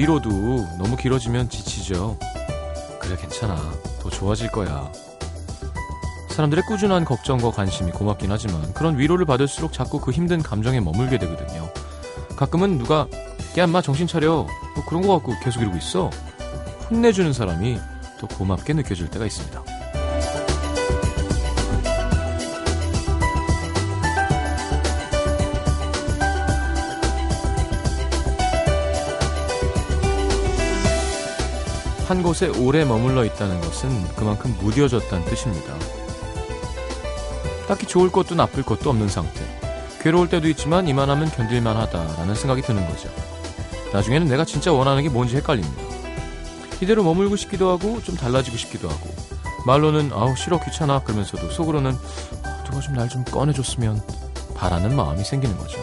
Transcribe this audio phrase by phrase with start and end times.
[0.00, 0.30] 위로도
[0.78, 2.16] 너무 길어지면 지치죠.
[2.98, 3.54] 그래, 괜찮아.
[4.00, 4.90] 더 좋아질 거야.
[6.30, 11.70] 사람들의 꾸준한 걱정과 관심이 고맙긴 하지만 그런 위로를 받을수록 자꾸 그 힘든 감정에 머물게 되거든요.
[12.34, 13.08] 가끔은 누가
[13.58, 14.46] 야, 인마 정신 차려.
[14.74, 16.08] 뭐 그런 거 갖고 계속 이러고 있어.
[16.90, 17.78] 혼내주는 사람이
[18.18, 19.62] 더 고맙게 느껴질 때가 있습니다.
[32.10, 35.72] 한 곳에 오래 머물러 있다는 것은 그만큼 무뎌졌다는 뜻입니다.
[37.68, 39.40] 딱히 좋을 것도 나쁠 것도 없는 상태.
[40.00, 43.08] 괴로울 때도 있지만 이만하면 견딜만 하다라는 생각이 드는 거죠.
[43.92, 45.80] 나중에는 내가 진짜 원하는 게 뭔지 헷갈립니다.
[46.80, 49.08] 이대로 머물고 싶기도 하고 좀 달라지고 싶기도 하고
[49.64, 51.92] 말로는 아우 싫어 귀찮아 그러면서도 속으로는
[52.64, 54.02] 누가 좀 날 좀 꺼내줬으면
[54.56, 55.78] 바라는 마음이 생기는 거죠.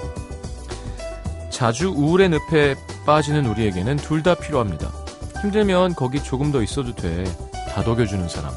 [1.52, 2.76] 자주 우울의 늪에
[3.06, 5.07] 빠지는 우리에게는 둘 다 필요합니다.
[5.42, 7.24] 힘들면 거기 조금 더 있어도 돼.
[7.70, 8.54] 다독여주는 사람.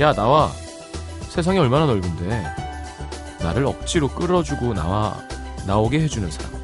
[0.00, 0.50] 야, 나와.
[1.28, 2.44] 세상이 얼마나 넓은데.
[3.40, 5.16] 나를 억지로 끌어주고 나와,
[5.66, 6.58] 나오게 해주는 사람.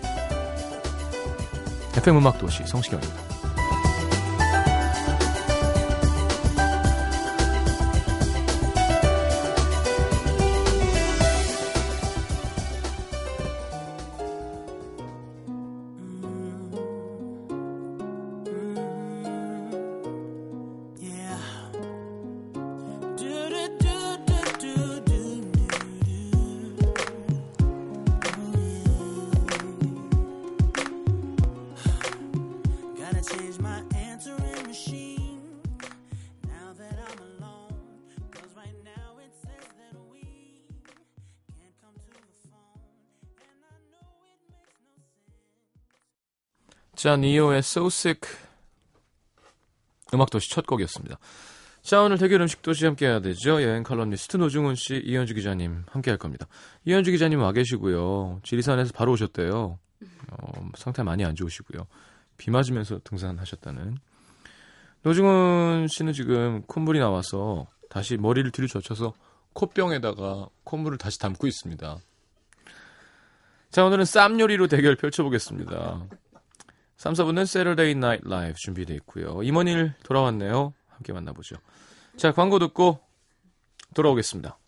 [1.97, 3.24] FM 음악도시 성시경입니다.
[47.05, 48.35] 자, 니오의 So Sick
[50.15, 51.19] 음악도시 첫 곡이었습니다.
[51.83, 53.63] 자, 오늘 대결 음식도시 함께 해야 되죠.
[53.63, 56.47] 여행 칼럼니스트 노중훈 씨, 이현주 기자님 함께 할 겁니다.
[56.87, 58.41] 이현주 기자님 와 계시고요.
[58.43, 59.79] 지리산에서 바로 오셨대요.
[60.31, 61.87] 어, 상태 많이 안 좋으시고요.
[62.39, 63.99] 비 맞으면서 등산하셨다는.
[65.03, 69.13] 노중훈 씨는 지금 콧물이 나와서 다시 머리를 뒤로 젖혀서
[69.53, 71.99] 콧병에다가 콧물을 다시 담고 있습니다.
[73.69, 76.07] 자, 오늘은 쌈 요리로 대결 펼쳐보겠습니다.
[76.97, 79.43] 3, 4분은 Saturday Night Live 준비되어 있고요.
[79.43, 80.73] 임원일 돌아왔네요.
[80.89, 81.57] 함께 만나보죠.
[82.17, 83.01] 자, 광고 듣고
[83.95, 84.59] 돌아오겠습니다.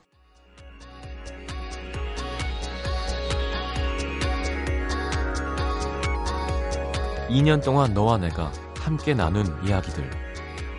[7.29, 10.09] 2년 동안 너와 내가 함께 나눈 이야기들,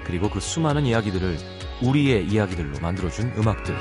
[0.05, 1.37] 그리고 그 수많은 이야기들을
[1.83, 3.75] 우리의 이야기들로 만들어준 음악들.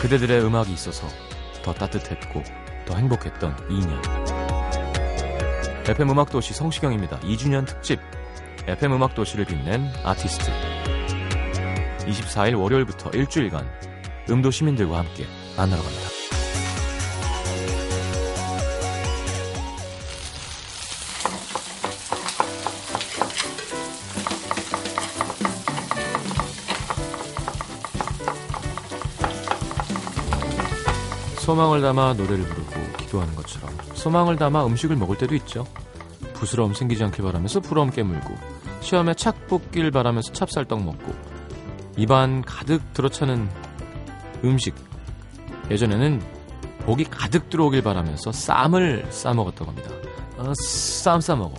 [0.00, 1.08] 그대들의 음악이 있어서
[1.62, 2.42] 더 따뜻했고
[2.86, 4.00] 더 행복했던 2년.
[5.88, 7.18] FM 음악 도시 성시경입니다.
[7.20, 7.98] 2주년 특집
[8.66, 10.52] FM 음악 도시를 빛낸 아티스트.
[12.06, 13.68] 24일 월요일부터 일주일간
[14.30, 15.26] 음도 시민들과 함께
[15.56, 16.17] 만나러 갑니다.
[31.48, 35.66] 소망을 담아 노래를 부르고 기도하는 것처럼 소망을 담아 음식을 먹을 때도 있죠.
[36.34, 38.34] 부스러움 생기지 않길 바라면서 부러움 깨물고
[38.82, 41.14] 시험에 착 뽑길 바라면서 찹쌀떡 먹고
[41.96, 43.48] 입안 가득 들어차는
[44.44, 44.74] 음식
[45.70, 46.20] 예전에는
[46.80, 49.90] 복이 가득 들어오길 바라면서 쌈을 싸 먹었다고 합니다.
[50.36, 51.56] 어, 쌈싸 먹어.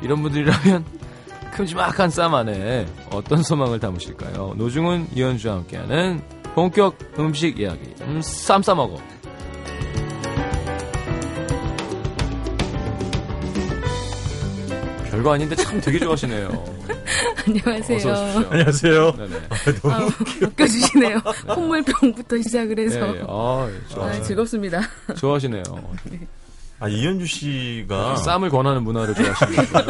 [0.00, 0.84] 이런 분들이라면
[1.54, 4.54] 큼지막한 쌈 안에 어떤 소망을 담으실까요?
[4.56, 7.94] 노중훈 이현주와 함께하는 본격 음식 이야기.
[8.00, 8.96] 음, 쌈 싸먹어.
[15.08, 16.48] 별거 아닌데 참 되게 좋아하시네요.
[17.46, 18.12] 안녕하세요.
[18.50, 19.12] 안녕하세요.
[19.12, 19.40] 네네.
[19.82, 20.08] 너무 아,
[20.42, 21.20] 웃겨주시네요.
[21.46, 23.12] 콧물병부터 시작을 해서.
[23.12, 24.80] 네, 아, 아, 좋아, 즐겁습니다.
[25.16, 25.62] 좋아하시네요.
[26.80, 29.86] 아 이현주 씨가 쌈을 권하는 문화를 좋아하시는 거예요.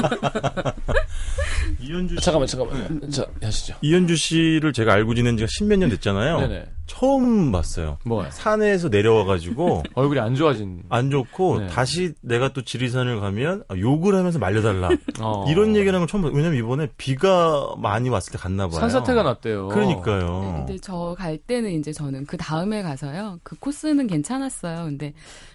[1.81, 3.11] 이현주 씨, 잠깐만, 잠깐만.
[3.11, 3.75] 자, 하시죠.
[3.83, 6.41] 이현주 씨를 제가 알고 지낸 지가 십몇 년 됐잖아요.
[6.41, 6.65] 네네.
[6.87, 7.99] 처음 봤어요.
[8.05, 8.31] 뭐야?
[8.31, 10.83] 산에서 내려와 가지고 얼굴이 안 좋아진.
[10.89, 11.67] 안 좋고 네.
[11.69, 14.89] 다시 내가 또 지리산을 가면 아, 욕을 하면서 말려달라
[15.21, 15.45] 어.
[15.51, 16.37] 이런 얘기를 한걸 처음 봤어요.
[16.37, 18.81] 왜냐면 이번에 비가 많이 왔을 때 갔나 봐요.
[18.81, 19.69] 산사태가 났대요.
[19.69, 20.65] 그러니까요.
[20.67, 23.39] 근데 저 갈 때는 이제 저는 그 다음에 가서요.
[23.43, 24.85] 그 코스는 괜찮았어요.
[24.85, 25.13] 근데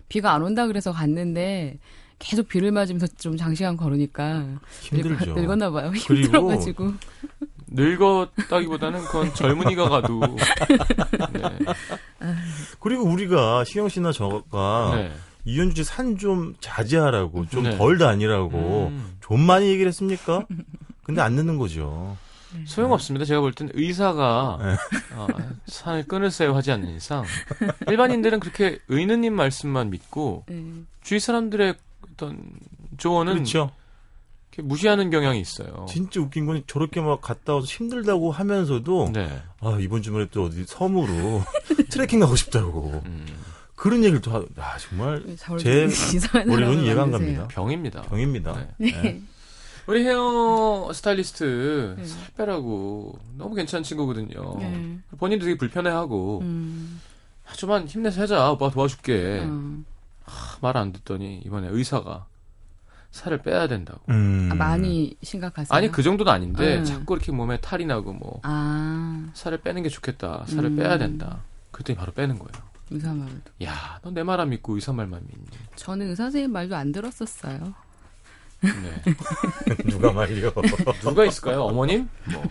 [0.07, 1.79] 비가 안 온다 그래서 갔는데
[2.23, 4.45] 계속 비를 맞으면서 좀 장시간 걸으니까
[4.81, 5.33] 힘들죠.
[5.35, 5.91] 늙, 었나 봐요.
[6.07, 6.93] 그리고 힘들어가지고.
[7.67, 10.21] 늙었다기보다는 그건 젊은이가 가도
[11.33, 12.35] 네.
[12.79, 15.11] 그리고 우리가 시영 씨나 저가 네.
[15.45, 17.77] 이현주 씨 산 좀 자제하라고 좀 네.
[17.77, 19.15] 덜 다니라고 음.
[19.21, 20.45] 좀 많이 얘기를 했습니까?
[21.03, 22.15] 근데 안 듣는 거죠.
[22.65, 23.25] 소용없습니다.
[23.25, 24.75] 제가 볼 땐 의사가 네.
[25.15, 25.27] 어,
[25.65, 27.25] 산을 끊으세요 하지 않는 이상
[27.87, 30.63] 일반인들은 그렇게 의느님 말씀만 믿고 네.
[31.01, 31.73] 주위 사람들의
[32.11, 32.43] 어떤
[32.97, 33.71] 조언은 그렇죠.
[34.51, 35.85] 이렇게 무시하는 경향이 있어요.
[35.89, 39.41] 진짜 웃긴 건 저렇게 막 갔다 와서 힘들다고 하면서도 네.
[39.61, 41.41] 아 이번 주말에 또 어디 섬으로
[41.89, 43.25] 트레킹 가고 싶다고 음,
[43.75, 45.23] 그런 얘기를 또 하, 아 정말
[45.59, 45.87] 제
[46.45, 47.11] 머리로는 이해가 안.
[47.11, 47.47] 갑니다.
[47.47, 48.03] 병입니다.
[48.03, 48.67] 병입니다.
[48.77, 48.91] 네.
[48.91, 49.21] 네.
[49.87, 52.05] 우리 헤어 스타일리스트 네.
[52.05, 54.57] 살 빼라고 너무 괜찮은 친구거든요.
[54.59, 54.97] 네.
[55.17, 57.01] 본인도 되게 불편해하고 음,
[57.45, 58.51] 아, 좀만 힘내서 하자.
[58.51, 59.41] 오빠 도와줄게.
[59.45, 59.83] 어.
[60.61, 62.25] 말 안 듣더니 이번에 의사가
[63.11, 63.99] 살을 빼야 된다고.
[64.09, 64.49] 음.
[64.51, 65.75] 아, 많이 심각하세요?
[65.75, 66.83] 아니 그 정도는 아닌데 음.
[66.83, 70.45] 자꾸 이렇게 몸에 탈이 나고 뭐 아, 살을 빼는 게 좋겠다.
[70.47, 70.75] 살을 음.
[70.77, 71.41] 빼야 된다.
[71.71, 72.51] 그랬더니 바로 빼는 거예요.
[72.91, 73.51] 의사 말도.
[73.63, 75.57] 야, 넌내말 안 믿고 의사 말만 믿니?
[75.75, 77.73] 저는 의사 선생님 말도 안 들었었어요.
[78.61, 79.03] 네.
[79.89, 80.51] 누가 말이요.
[81.01, 81.63] 누가 있을까요?
[81.63, 82.07] 어머님?
[82.31, 82.43] 뭐.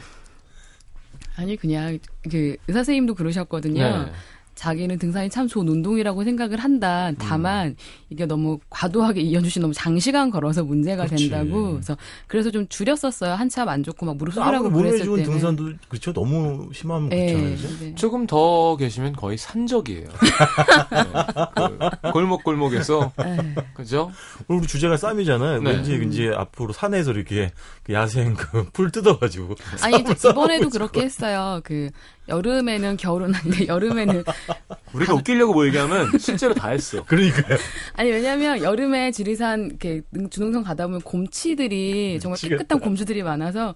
[1.37, 1.99] 아니 그냥
[2.31, 4.05] 그 의사 선생님도 그러셨거든요.
[4.05, 4.13] 네.
[4.55, 7.11] 자기는 등산이 참 좋은 운동이라고 생각을 한다.
[7.19, 7.75] 다만
[8.11, 11.31] 이게 너무 과도하게 이현주 씨 너무 장시간 걸어서 문제가 그렇지.
[11.31, 11.73] 된다고.
[11.73, 11.97] 그래서
[12.27, 13.35] 그래서 좀 줄였었어요.
[13.35, 15.33] 한참 안 좋고 막 무릎 수술하고 그랬을 좋은 때는.
[15.33, 16.13] 등산도 그렇죠.
[16.13, 17.49] 너무 심하면 그렇잖아요.
[17.49, 17.69] 예, 이제.
[17.81, 17.95] 네.
[17.95, 20.09] 조금 더 계시면 거의 산적이에요.
[20.91, 21.89] 네.
[22.03, 24.11] 그 골목 골목에서 에, 그죠?
[24.49, 25.61] 오늘 우리 주제가 쌈이잖아요.
[25.63, 25.71] 네.
[25.71, 27.51] 왠지 이제 앞으로 산에서 이렇게
[27.83, 31.61] 그 야생 그 풀 뜯어가지고 아니 저 이번에도 그렇게 했어요.
[31.65, 31.91] 그
[32.29, 34.25] 여름에는 겨울은 아닌데 여름에는
[34.95, 37.03] 우리가 웃기려고 뭐 얘기하면 실제로 다 했어.
[37.07, 37.59] 그러니까요.
[37.95, 42.39] 아니 왜냐면 여름에 지리산 이렇게 능- 주능선 가다 보면 곰치들이 정말.
[42.39, 43.75] 깨끗한 곰치들이 많아서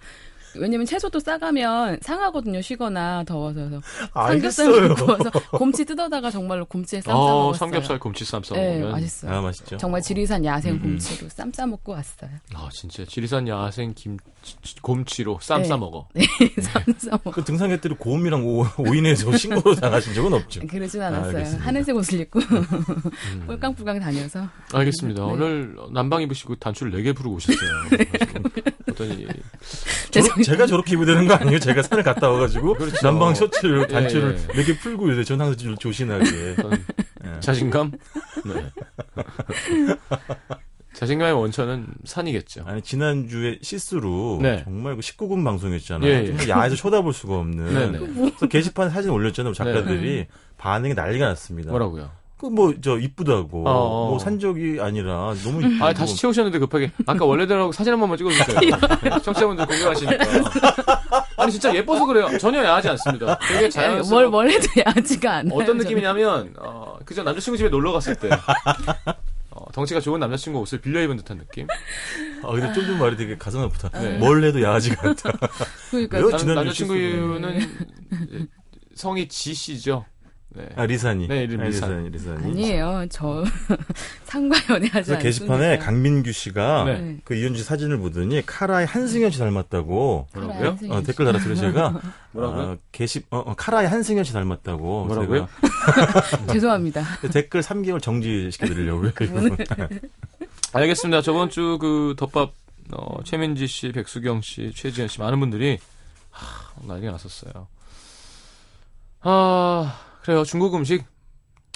[0.59, 3.81] 왜냐면 채소도 싸가면 상하거든요 쉬거나 더워서 그래서
[4.51, 4.95] 삼겹살.
[4.95, 7.59] 구워서 곰치 뜯어다가 정말로 곰치에 쌈 어, 싸먹었어요.
[7.59, 9.33] 삼겹살 곰치쌈 네, 싸먹으면 맛있어요.
[9.33, 9.77] 아 맛있죠.
[9.77, 10.83] 정말 지리산 야생 음, 음.
[10.91, 12.31] 곰치로 쌈 싸 먹고 왔어요.
[12.55, 14.17] 아 진짜 지리산 야생 김
[14.83, 15.69] 곰치로 쌈 네.
[15.69, 16.09] 싸 먹어.
[16.61, 17.23] 쌈 싸먹.
[17.35, 20.61] 그 등산객 들이 고음이랑 오, 오인해서 신고로 당하신 적은 없죠.
[20.67, 21.37] 그러진 아, 않았어요.
[21.37, 21.67] 알겠습니다.
[21.67, 23.45] 하늘색 옷을 입고 음.
[23.47, 25.25] 꿀깡꿀깡 다녀서 알겠습니다.
[25.25, 25.33] 네.
[25.33, 27.71] 오늘 남방 입으시고 단추를 4개 부르고 오셨어요.
[28.91, 29.27] 어떠니
[30.11, 31.59] 저러- 제가 저렇게 입어야 되는 거 아니에요?
[31.59, 32.97] 제가 산을 갔다 와가지고 그렇죠.
[33.03, 34.57] 남방 셔츠를 단추를 예, 예.
[34.59, 36.25] 몇개 풀고 이제 전 항상 좀 조신하게.
[37.27, 37.41] 예.
[37.41, 37.93] 자신감?
[38.45, 38.67] 네.
[40.95, 42.65] 자신감의 원천은 산이겠죠.
[42.65, 44.63] 아니 지난 주에 시스루 네.
[44.65, 46.11] 정말 그 19금 방송했잖아요.
[46.11, 46.49] 예, 예.
[46.49, 47.75] 야해서 쳐다볼 수가 없는.
[47.75, 47.99] 네 네.
[47.99, 49.53] 그래서 게시판 사진 올렸잖아요.
[49.53, 50.27] 작가들이
[50.57, 51.71] 반응이 난리가 났습니다.
[51.71, 52.11] 뭐라고요?
[52.39, 54.09] 그 뭐 저 이쁘다고 어, 어.
[54.11, 58.59] 뭐 산적이 아니라 너무 이쁘고 아 다시 채우셨는데 급하게 아까 원래대로 사진 한 번만 찍어주세요.
[59.03, 60.25] 네, 청취자분들 공개하시니까.
[61.39, 62.29] 아니 진짜 예뻐서 그래요.
[62.39, 63.39] 전혀 야하지 않습니다.
[63.39, 64.29] 되게 자연스러워.
[64.29, 65.55] 뭘, 뭘 해도 야하지가 않아요.
[65.55, 65.79] 어떤.
[65.79, 68.29] 느낌이냐면 어, 그저 남자친구 집에 놀러 갔을 때
[69.51, 71.67] 어, 덩치가 좋은 남자친구 옷을 빌려 입은 듯한 느낌.
[72.43, 73.89] 아 근데 좀 좀 말이 되게 가슴 아프다.
[73.99, 74.19] 네.
[74.19, 75.33] 뭘 해도 야하지가 않다.
[75.91, 76.29] 그러니까 왜요?
[76.31, 77.61] 남, 지난주 남자친구는
[78.95, 80.05] 성이 지 씨죠.
[80.57, 80.69] 네.
[80.75, 81.29] 아 리산이.
[81.29, 81.91] 네, 이름 아, 리산.
[82.07, 82.11] 리산이.
[82.11, 82.51] 리산 이.
[82.53, 83.07] 아니에요.
[83.11, 83.45] 저
[84.25, 85.19] 상과 연애하지 그래서 않습니다.
[85.19, 87.17] 게시판에 강민규 씨가 네.
[87.25, 90.79] 그 이현주 사진을 보더니 카라의 한승현 씨 닮았다고 뭐라고요?
[90.91, 91.07] 어, 씨.
[91.07, 92.01] 댓글 달았어요 제가
[92.33, 92.63] 뭐라고요?
[92.65, 95.49] 어, 게시 어, 어, 카라의 한승현 씨 닮았다고 뭐라고요?
[96.53, 97.03] 죄송합니다.
[97.33, 99.13] 댓글 3개월 정지시켜 드리려고요.
[100.73, 101.21] 알겠습니다.
[101.23, 102.53] 저번 주 그 덮밥
[102.93, 105.79] 어, 최민지 씨, 백수경 씨, 최지현 씨 많은 분들이
[106.31, 107.67] 하, 난리가 났었어요.
[109.23, 110.43] 아 그래요.
[110.43, 111.05] 중국 음식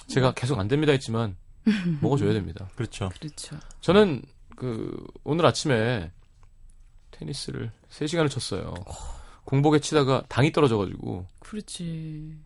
[0.09, 1.37] 제가 계속 안 됩니다 했지만
[2.02, 2.69] 먹어줘야 됩니다.
[2.75, 3.09] 그렇죠.
[3.21, 3.57] 그렇죠.
[3.80, 4.23] 저는
[4.57, 4.92] 그
[5.23, 6.11] 오늘 아침에
[7.12, 8.75] 테니스를 3 시간을 쳤어요.
[9.45, 12.38] 공복에 치다가 당이 떨어져가지고 그렇지.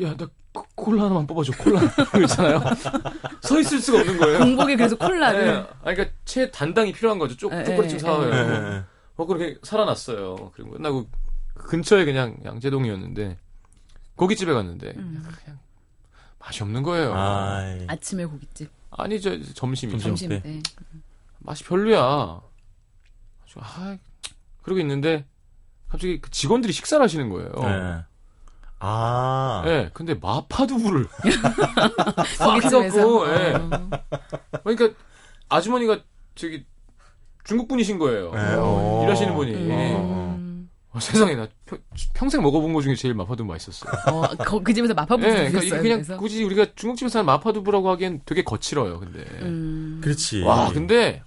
[0.00, 0.28] 야나
[0.76, 1.80] 콜라 하나만 뽑아줘 콜라
[2.22, 2.62] 있잖아요.
[3.42, 4.38] 서 있을 수가 없는 거예요.
[4.38, 5.06] 공복에 그래서 네.
[5.08, 5.56] 콜라를.
[5.82, 7.36] 아니, 그러니까 최단당이 필요한 거죠.
[7.36, 8.32] 쪽 에, 초콜릿 좀 에, 사와요.
[8.32, 8.36] 에.
[8.36, 8.84] 예, 예.
[9.16, 10.52] 뭐 그렇게 살아났어요.
[10.54, 11.08] 그리고 끝나고
[11.54, 13.38] 근처에 그냥 양재동이었는데
[14.20, 15.26] 고깃집에 갔는데 음.
[15.42, 15.58] 그냥
[16.38, 17.14] 맛이 없는 거예요.
[17.14, 17.86] 아이.
[17.88, 18.70] 아침에 고깃집.
[18.90, 19.98] 아니 저 점심이죠.
[19.98, 20.28] 점심.
[20.28, 20.42] 때.
[20.42, 20.60] 때.
[21.38, 22.42] 맛이 별로야.
[23.56, 23.98] 아
[24.62, 25.24] 그러고 있는데
[25.88, 27.50] 갑자기 그 직원들이 식사를 하시는 거예요.
[27.64, 28.04] 예.
[28.80, 29.62] 아.
[29.66, 31.08] 예, 근데 마파두부를
[32.38, 33.34] 고깃집에서.
[33.34, 33.54] 예.
[33.54, 33.90] 어.
[34.62, 34.90] 그러니까
[35.48, 36.00] 아주머니가
[36.34, 36.66] 저기
[37.44, 38.32] 중국 분이신 거예요.
[38.34, 39.00] 예, 어.
[39.04, 39.54] 일하시는 분이.
[39.54, 40.49] 음.
[40.92, 41.46] 어, 세상에 나
[42.14, 43.92] 평, 생 먹어본 것 중에 제일 마파두부 맛있었어요.
[44.12, 45.82] 어, 거- 그 집에서 마파부 예, 그러니까 드셨어요.
[45.82, 46.16] 그냥 그래서.
[46.16, 48.98] 굳이 우리가 중국집에서 하는 마파두부라고 하기엔 되게 거칠어요.
[48.98, 50.00] 근데 음.
[50.02, 50.42] 그렇지.
[50.42, 51.22] 와 근데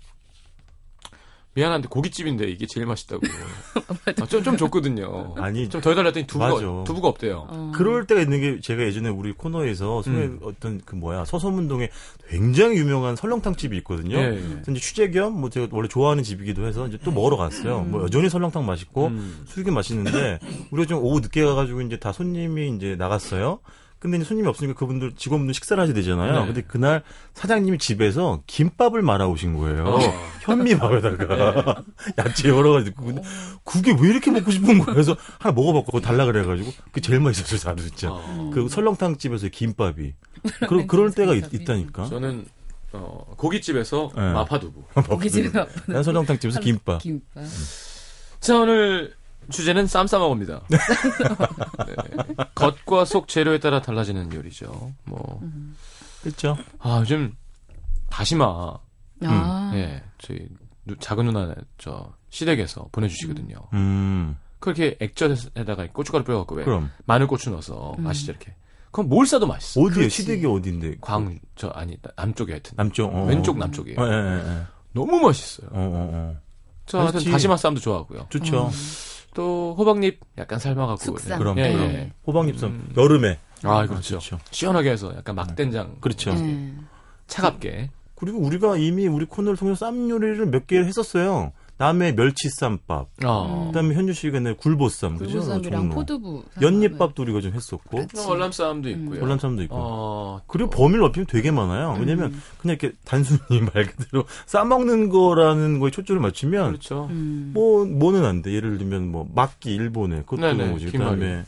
[1.55, 3.21] 미안한데 고깃집인데 이게 제일 맛있다고.
[4.21, 5.35] 아, 좀, 좀 줬거든요.
[5.37, 6.83] 아니, 좀 더 해달랬더니 두부가, 맞아.
[6.85, 7.47] 두부가 없대요.
[7.49, 7.71] 어.
[7.75, 10.39] 그럴 때가 있는 게 제가 예전에 우리 코너에서 소매 음.
[10.43, 11.89] 어떤 그 뭐야 서소문동에
[12.29, 14.17] 굉장히 유명한 설렁탕 집이 있거든요.
[14.17, 14.41] 예, 예.
[14.41, 17.81] 그래서 이제 취재 겸 뭐 제가 원래 좋아하는 집이기도 해서 이제 또 먹으러 갔어요.
[17.81, 19.43] 뭐 여전히 설렁탕 맛있고 음.
[19.47, 20.39] 술이 맛있는데
[20.71, 23.59] 우리가 좀 오후 늦게 가가지고 이제 다 손님이 이제 나갔어요.
[24.03, 26.41] 근데 이제 손님이 없으니까 그분들 직원분들 식사를 하셔야 되잖아요.
[26.41, 26.45] 네.
[26.47, 27.03] 근데 그날
[27.35, 29.85] 사장님이 집에서 김밥을 말아 오신 거예요.
[29.85, 29.99] 어.
[30.43, 31.83] 현미밥에다가
[32.19, 33.21] 야채 여러 가지 근데
[33.63, 34.93] 그게 왜 이렇게 먹고 싶은 거예요?
[34.93, 37.71] 그래서 하나 먹어봤고 그거 달라 그래가지고 그게 제일 맛있었어요.
[37.71, 38.09] 나도 진짜.
[38.11, 38.51] 어.
[38.53, 40.15] 그 설렁탕 집에서의 김밥이.
[40.67, 41.63] 그러, 그럴 때가 있, 김밥이.
[41.63, 42.45] 다니까 저는,
[42.91, 44.33] 어, 고깃집에서 네.
[44.33, 44.83] 마파두부.
[45.07, 47.01] 고깃집에서 난 설렁탕 집에서 김밥.
[47.01, 47.41] 김밥.
[48.41, 49.13] 자, 오늘
[49.49, 50.61] 주제는 쌈 싸먹습니다.
[50.69, 52.45] 네.
[52.55, 54.91] 겉과 속 재료에 따라 달라지는 요리죠.
[55.05, 55.41] 뭐,
[56.21, 56.57] 그렇죠.
[56.79, 57.35] 아, 요즘
[58.09, 58.77] 다시마,
[59.25, 59.71] 아.
[59.75, 60.47] 예, 저희
[60.85, 63.55] 누- 작은 누나 저 시댁에서 보내주시거든요.
[63.73, 64.37] 음.
[64.59, 68.07] 그렇게 액젓에다가 고춧가루 뿌려갖고 왜 그럼 마늘 고추 넣어서 음.
[68.07, 68.55] 아시죠 이렇게.
[68.91, 69.81] 그럼 뭘 싸도 맛있어.
[69.81, 70.07] 어디에.
[70.07, 70.97] 시댁이 어디인데?
[71.01, 73.13] 광, 저 아니 남쪽에 하여튼 남쪽.
[73.13, 73.25] 어.
[73.25, 73.99] 왼쪽 남쪽이에요.
[73.99, 74.61] 어, 예, 예, 예.
[74.93, 75.67] 너무 맛있어요.
[75.71, 76.37] 어, 어, 어.
[76.85, 77.29] 저 하여튼.
[77.31, 78.27] 다시마 쌈도 좋아하고요.
[78.29, 78.67] 좋죠.
[78.67, 78.71] 음.
[79.33, 81.39] 또 호박잎 약간 삶아갖고 숙쌈.
[81.39, 81.89] 그럼 예, 그럼.
[81.91, 82.11] 예.
[82.27, 82.93] 호박잎쌈 음.
[82.97, 83.39] 여름에.
[83.63, 84.19] 아 그렇죠.
[84.19, 84.39] 좋죠.
[84.51, 86.33] 시원하게 해서 약간 막된장 그렇죠.
[86.33, 86.73] 네.
[87.27, 87.89] 차갑게.
[88.15, 91.51] 그리고 우리가 이미 우리 코너를 통해서 쌈 요리를 몇 개를 했었어요.
[91.83, 93.09] 다음에 멸치쌈밥.
[93.25, 93.65] 어.
[93.67, 95.39] 그다음에 현주 씨가 내 굴보쌈, 그죠?
[95.39, 95.95] 굴보쌈이랑 종로.
[95.95, 96.43] 포두부.
[96.61, 97.89] 연잎밥도 우리가 좀 했었고.
[97.89, 98.21] 그렇지.
[98.21, 99.19] 어, 월남쌈도 있고요.
[99.19, 99.75] 월남쌈도 있고.
[99.77, 101.97] 어, 그리고 범위를 넓히면 되게 많아요.
[101.99, 102.41] 왜냐면 음.
[102.57, 107.07] 그냥 이렇게 단순히 말 그대로 싸먹는 거라는 거에 초점을 맞추면 그렇죠.
[107.09, 107.51] 음.
[107.53, 108.53] 뭐 뭐는 안 돼.
[108.53, 110.85] 예를 들면 뭐 막기 일본에 그것도 네네, 뭐지.
[110.85, 111.45] 그다음에 탁,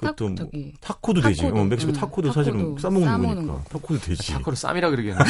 [0.00, 0.72] 그것도 뭐 저기.
[0.80, 1.42] 타코도 되지.
[1.42, 1.60] 타코도.
[1.60, 3.52] 어, 멕시코 음, 타코도 사실은 타코도 싸먹는 싸먹는 거니까.
[3.54, 3.62] 거.
[3.70, 4.32] 타코도 되지.
[4.32, 5.24] 타코를 쌈이라 그러겠는데.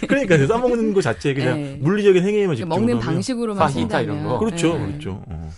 [0.06, 1.76] 그러니까 싸먹는 거 자체에 그냥 네.
[1.80, 4.24] 물리적인 행위에만 집중을 먹는 방식으로만 파히타 이런.
[4.24, 4.38] 거.
[4.38, 4.86] 그렇죠, 네.
[4.86, 5.22] 그렇죠.
[5.26, 5.50] 어.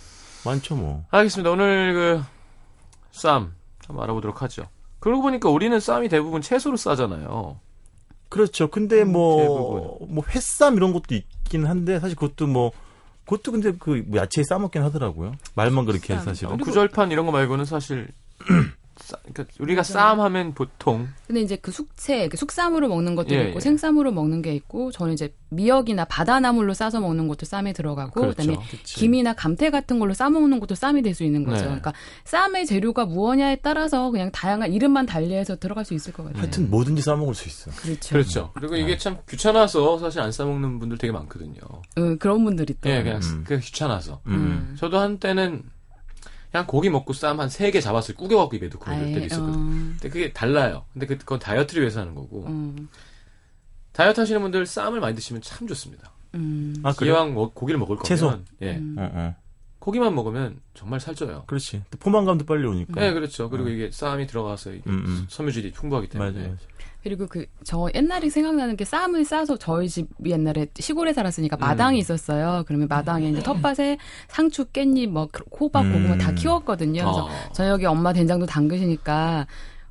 [0.45, 1.05] 많죠 뭐.
[1.11, 1.51] 알겠습니다.
[1.51, 2.37] 오늘 그
[3.11, 3.51] 쌈
[3.87, 4.63] 한번 알아보도록 하죠.
[4.99, 7.59] 그러고 보니까 우리는 쌈이 대부분 채소로 싸잖아요.
[8.29, 8.69] 그렇죠.
[8.69, 12.71] 근데 음, 뭐, 뭐, 횟쌈 이런 것도 있긴 한데, 사실 그것도 뭐,
[13.25, 15.31] 그것도 근데 그 야채에 싸먹긴 하더라고요.
[15.55, 16.25] 말만 그렇게 해, 쌈.
[16.25, 16.53] 사실은.
[16.53, 18.13] 어, 구절판 이런 거 말고는 사실 싸-
[19.23, 19.93] 그러니까 우리가 맞아요.
[19.93, 23.59] 쌈 하면 보통 근데 이제 그 숙채, 그 숙쌈으로 먹는 것도 예, 있고 예.
[23.59, 28.35] 생쌈으로 먹는 게 있고 저는 이제 미역이나 바다나물로 싸서 먹는 것도 쌈에 들어가고 그렇죠.
[28.35, 28.95] 그다음에 그치.
[28.95, 31.57] 김이나 감태 같은 걸로 싸 먹는 것도 쌈이 될 수 있는 거죠.
[31.57, 31.63] 네.
[31.65, 31.93] 그러니까
[32.25, 36.41] 쌈의 재료가 무엇냐에 따라서 그냥 다양한 이름만 달리해서 들어갈 수 있을 것 같아요.
[36.41, 37.71] 하여튼 뭐든지 싸 먹을 수 있어.
[37.79, 38.09] 그렇죠.
[38.09, 38.51] 그렇죠.
[38.55, 41.61] 그리고 이게 참 귀찮아서 사실 안 싸 먹는 분들 되게 많거든요.
[41.99, 43.43] 음, 그런 분들이 있더 예, 그냥 음.
[43.47, 44.19] 그냥 귀찮아서.
[44.27, 44.75] 음.
[44.77, 45.63] 저도 한때는
[46.51, 49.53] 그냥 고기 먹고 쌈 한 세 개 잡았을 때 꾸겨갖고 입에 넣고 이럴 때도 있었거든
[49.59, 49.63] 요.
[49.91, 50.85] 근데 그게 달라요.
[50.93, 52.45] 근데 그- 그건 다이어트를 위해서 하는 거고.
[52.47, 52.87] 음,
[53.91, 56.11] 다이어트 하시는 분들 쌈을 많이 드시면 참 좋습니다.
[56.35, 57.07] 음, 아, 그래?
[57.11, 58.39] 기왕 뭐 고기를 먹을 거면 채소.
[58.61, 58.75] 예.
[58.77, 58.95] 음.
[58.97, 59.35] 어, 어.
[59.79, 61.45] 고기만 먹으면 정말 살쪄요.
[61.47, 61.83] 그렇지.
[61.89, 62.99] 또 포만감도 빨리 오니까.
[62.99, 63.49] 네, 그렇죠.
[63.49, 65.25] 그리고 이게 쌈이 들어가서 이게 음, 음.
[65.29, 66.31] 섬유질이 풍부하기 때문에.
[66.31, 66.57] 맞아요.
[67.07, 72.63] 그리고 그 저 옛날에 생각나는 게 쌈을 싸서 저희 집 옛날에 시골에 살았으니까 마당이 있었어요.
[72.65, 73.97] 그러면 마당에 이제 텃밭에
[74.29, 75.27] 상추, 깻잎, 뭐
[75.59, 75.91] 호박, 음.
[75.93, 77.01] 고구마 다 키웠거든요.
[77.03, 77.29] 그래서 어.
[77.53, 79.47] 저녁에 엄마 된장도 담그시니까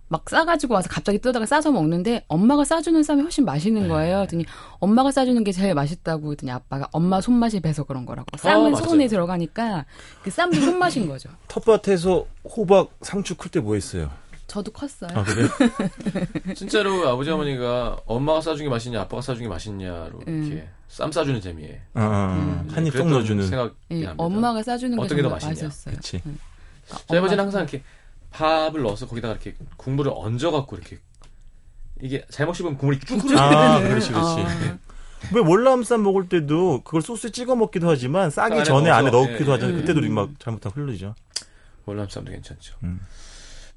[0.09, 4.19] 막 싸가지고 와서 갑자기 뜯다가 싸서 먹는데 엄마가 싸주는 쌈이 훨씬 맛있는 거예요.
[4.19, 4.47] 그랬더니
[4.79, 8.27] 엄마가 싸주는 게 제일 맛있다고 했더니 아빠가 엄마 손맛이 배서 그런 거라고.
[8.39, 8.85] 쌈은 맞아요.
[8.85, 9.85] 손에 들어가니까
[10.23, 11.29] 그 쌈도 손맛인 거죠.
[11.49, 12.25] 텃밭에서
[12.57, 14.11] 호박, 상추 클 때 뭐 했어요?
[14.47, 15.11] 저도 컸어요.
[15.13, 15.49] 아, 그래요?
[16.55, 20.45] 진짜로 아버지 어머니가 엄마가 싸준 게 맛있냐, 아빠가 싸준 게 맛있냐로 음.
[20.45, 21.81] 이렇게 쌈 싸주는 재미에.
[21.95, 22.69] 아, 아, 음.
[22.73, 23.45] 한입 쏙 넣어주는.
[23.47, 24.13] 생각이 예.
[24.17, 25.51] 엄마가 싸주는 게 어떤 게 더 맛있냐.
[25.51, 25.97] 맛있었어요.
[26.27, 26.39] 음.
[27.09, 27.83] 저희 아버지는 항상 이렇게
[28.31, 30.99] 밥을 넣어서 거기다가 이렇게 국물을 얹어갖고 이렇게
[32.01, 33.37] 이게 잘못 씹으면 국물이 쭉 흐르.
[33.37, 34.41] 아, 그렇지, 그렇지.
[34.41, 34.79] 어.
[35.33, 39.55] 왜 월남쌈 먹을 때도 그걸 소스에 찍어 먹기도 하지만 싸기 전에 안에 넣어서, 넣기도 예,
[39.55, 39.77] 하잖아요.
[39.79, 39.81] 예.
[39.81, 41.15] 그때도 막 잘못하면 흘리죠.
[41.87, 42.77] 월남쌈도 괜찮죠.
[42.85, 43.01] 음.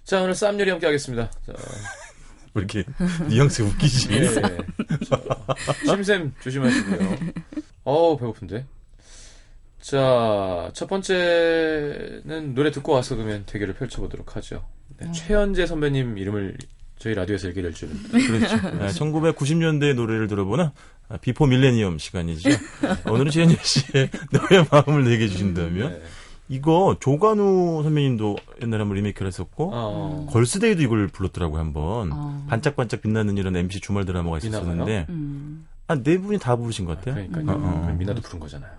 [0.09, 1.29] 자 오늘 쌈 요리 함께 하겠습니다.
[1.45, 1.53] 자,
[2.55, 2.83] 왜 이렇게
[3.27, 4.11] 뉘앙스 웃기지?
[4.11, 4.25] 예.
[4.25, 5.21] 자,
[5.85, 7.17] 심샘 조심하시고요.
[7.83, 8.65] 어우 배고픈데.
[9.79, 14.65] 자, 첫 번째는 노래 듣고 와서 그러면 대결을 펼쳐보도록 하죠.
[14.97, 16.57] 네, 최현재 선배님 이름을
[16.97, 18.01] 저희 라디오에서 얘기 될 줄은.
[18.09, 18.57] 그렇죠.
[18.89, 20.69] 1990년대 노래를 들어보는
[21.09, 22.49] 아, before 밀레니엄 시간이죠.
[23.05, 26.01] 오늘은 최연제 씨의 너의 마음을 내게 준다면 네.
[26.49, 32.45] 이거 조관우 선배님도 옛날에 한번 리메이크를 했었고 어, 걸스데이도 이걸 불렀더라고요 한번 어.
[32.49, 34.39] 반짝반짝 빛나는 이런 MBC 주말 드라마가?
[34.39, 35.67] 있었는데 음.
[35.87, 37.15] 한 네 분이 다 부르신 것 같아요.
[37.15, 37.55] 그러니까요.
[37.55, 37.81] 어, 어.
[37.81, 38.71] 그럼 민아도 부른 거잖아요.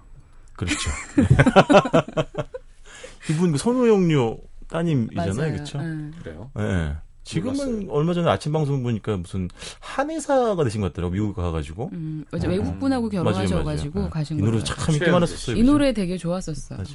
[0.54, 0.90] 그렇죠.
[3.30, 5.52] 이분 그 선우용여 따님이잖아요.
[5.52, 5.78] 그렇죠?
[5.78, 6.12] 음.
[6.22, 6.50] 그래요?
[6.58, 6.96] 예.
[7.22, 9.48] 지금은 얼마 전에 아침 방송 보니까 무슨
[9.78, 12.48] 한의사가 되신 것 같더라고 미국 가가지고 음, 맞아.
[12.48, 14.10] 외국분하고 결혼하셔가지고.
[14.10, 14.52] 가신 이 거예요.
[14.52, 15.56] 노래 참 인기 많았었어요.
[15.56, 15.62] 이?
[15.62, 16.78] 노래 되게 좋았었어요.
[16.78, 16.94] 맞아.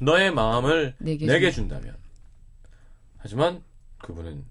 [0.00, 1.94] 너의 마음을 내게 내게 준- 준다면.
[3.18, 3.62] 하지만
[4.02, 4.44] 그분은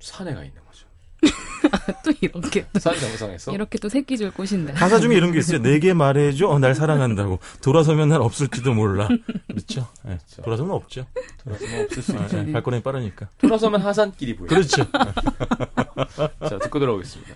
[0.00, 0.86] 산에 가 있는 거죠.
[2.04, 4.72] 또 이렇게 또 산 정상에서 이렇게 또 새끼줄 곳인데.
[4.74, 5.58] 가사 중에 이런 게 있어요.
[5.60, 7.38] 내게 말해줘, 어, 날 사랑한다고.
[7.62, 9.08] 돌아서면 난 없을지도 몰라.
[9.48, 9.88] 그렇죠?
[10.06, 11.06] 예, 돌아서면 없죠.
[11.42, 12.38] 돌아서면 없을 수 예, 있죠.
[12.48, 13.28] 예, 발걸음이 빠르니까.
[13.38, 14.48] 돌아서면 하산길이 보여.
[14.48, 14.84] 그렇죠.
[16.48, 17.34] 자, 듣고 들어오겠습니다.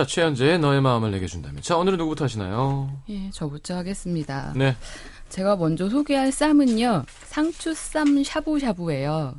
[0.00, 1.60] 자, 최현재의 너의 마음을 내게 준다면.
[1.60, 2.90] 자, 오늘은 누구부터 하시나요?
[3.10, 4.54] 예, 저부터 하겠습니다.
[4.56, 4.74] 네.
[5.28, 7.04] 제가 먼저 소개할 쌈은요.
[7.26, 9.34] 상추쌈 샤브샤브예요.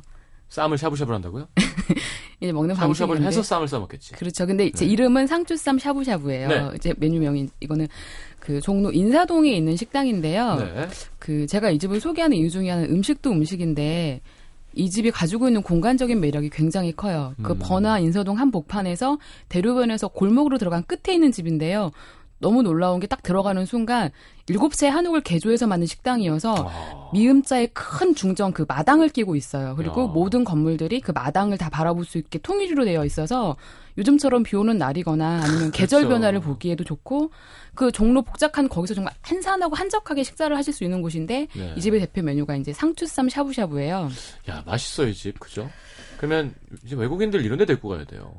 [0.50, 1.48] 쌈을 샤브샤브를 한다고요?
[2.40, 3.26] 이제 먹는 샤브샤브를 방식인데.
[3.26, 4.12] 해서 쌈을 싸 먹겠지.
[4.12, 4.46] 그렇죠.
[4.46, 4.92] 근데 제 네.
[4.92, 6.48] 이름은 상추쌈 샤브샤브예요.
[6.48, 6.70] 네.
[6.76, 7.88] 이제 메뉴명이 이거는
[8.38, 10.54] 그 종로 인사동에 있는 식당인데요.
[10.54, 10.88] 네.
[11.18, 14.20] 그 제가 이 집을 소개하는 이유 중에 하나는 음식도 음식인데
[14.74, 17.34] 이 집이 가지고 있는 공간적인 매력이 굉장히 커요.
[17.42, 17.58] 그 음.
[17.60, 21.90] 번화 인서동 한복판에서 대로변에서 골목으로 들어간 끝에 있는 집인데요.
[22.42, 24.10] 너무 놀라운 게 딱 들어가는 순간
[24.48, 29.76] 일곱 채 한옥을 개조해서 만든 식당이어서 아, 미음자의 큰 중정 그 마당을 끼고 있어요.
[29.76, 30.06] 그리고 야.
[30.06, 33.54] 모든 건물들이 그 마당을 다 바라볼 수 있게 통일로 되어 있어서
[33.98, 36.14] 요즘처럼 비 오는 날이거나 아니면 계절 그렇죠.
[36.14, 37.30] 변화를 보기에도 좋고
[37.74, 41.74] 그 종로 복잡한 거기서 정말 한산하고 한적하게 식사를 하실 수 있는 곳인데 네.
[41.76, 44.08] 이 집의 대표 메뉴가 이제 상추쌈 샤브샤브예요.
[44.48, 45.38] 야, 맛있어, 이 집.
[45.38, 45.68] 그죠?
[46.16, 48.32] 그러면 이제 외국인들 이런 데 데리고 가야 돼요.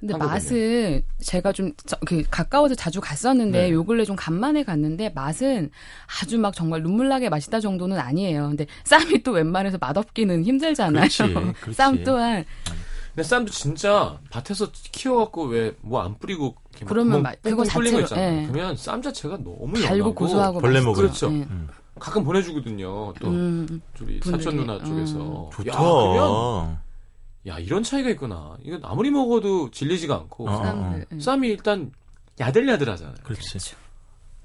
[0.00, 0.16] 근데?
[0.16, 1.72] 맛은 제가 좀
[2.06, 3.70] 그 가까워서 자주 갔었는데 네.
[3.72, 5.70] 요 근래 좀 간만에 갔는데 맛은
[6.22, 8.48] 아주 막 정말 눈물 나게 맛있다 정도는 아니에요.
[8.48, 11.02] 근데 쌈이 또 웬만해서 맛없기는 힘들잖아요.
[11.08, 11.72] 그렇지, 그렇지.
[11.74, 12.44] 쌈 또한
[13.14, 17.64] 근데 쌈도 진짜 밭에서 키워갖고 왜 뭐 안 뿌리고 이렇게 막 그러면 구멍 맛- 그거
[17.64, 18.22] 자체로.
[18.22, 18.46] 예.
[18.50, 20.80] 그러면 쌈 자체가 너무 달고 고소하고 벌레.
[20.80, 20.94] 먹어요.
[20.94, 21.30] 그렇죠.
[21.32, 21.46] 예.
[21.98, 23.12] 가끔 보내주거든요.
[23.20, 23.66] 또 음,
[24.00, 24.42] 우리 분들이.
[24.42, 24.84] 사천 누나 음.
[24.84, 25.68] 쪽에서 좋다.
[25.72, 26.78] 야, 그러면
[27.50, 28.56] 야 이런 차이가 있구나.
[28.62, 30.48] 이건 아무리 먹어도 질리지가 않고.
[31.12, 31.20] 예.
[31.20, 31.92] 쌈이 일단
[32.38, 33.16] 야들야들하잖아요.
[33.24, 33.58] 그렇지.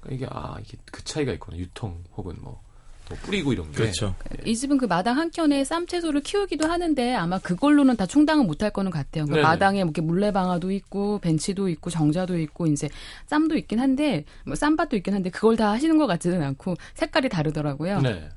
[0.00, 1.56] 그러니까 이게 아 이게 그 차이가 있구나.
[1.56, 2.60] 유통 혹은 뭐,
[3.08, 3.76] 뭐 뿌리고 이런 게.
[3.76, 4.14] 그렇죠.
[4.44, 8.70] 이 집은 그 마당 한 켠에 쌈 채소를 키우기도 하는데 아마 그걸로는 다 충당은 못할
[8.70, 9.24] 거는 같아요.
[9.24, 9.42] 그 네네.
[9.42, 12.88] 마당에 뭐 이렇게 물레방아도 있고 벤치도 있고 정자도 있고 이제
[13.26, 18.00] 쌈도 있긴 한데 뭐 쌈밭도 있긴 한데 그걸 다 하시는 것 같지는 않고 색깔이 다르더라고요.
[18.00, 18.28] 네.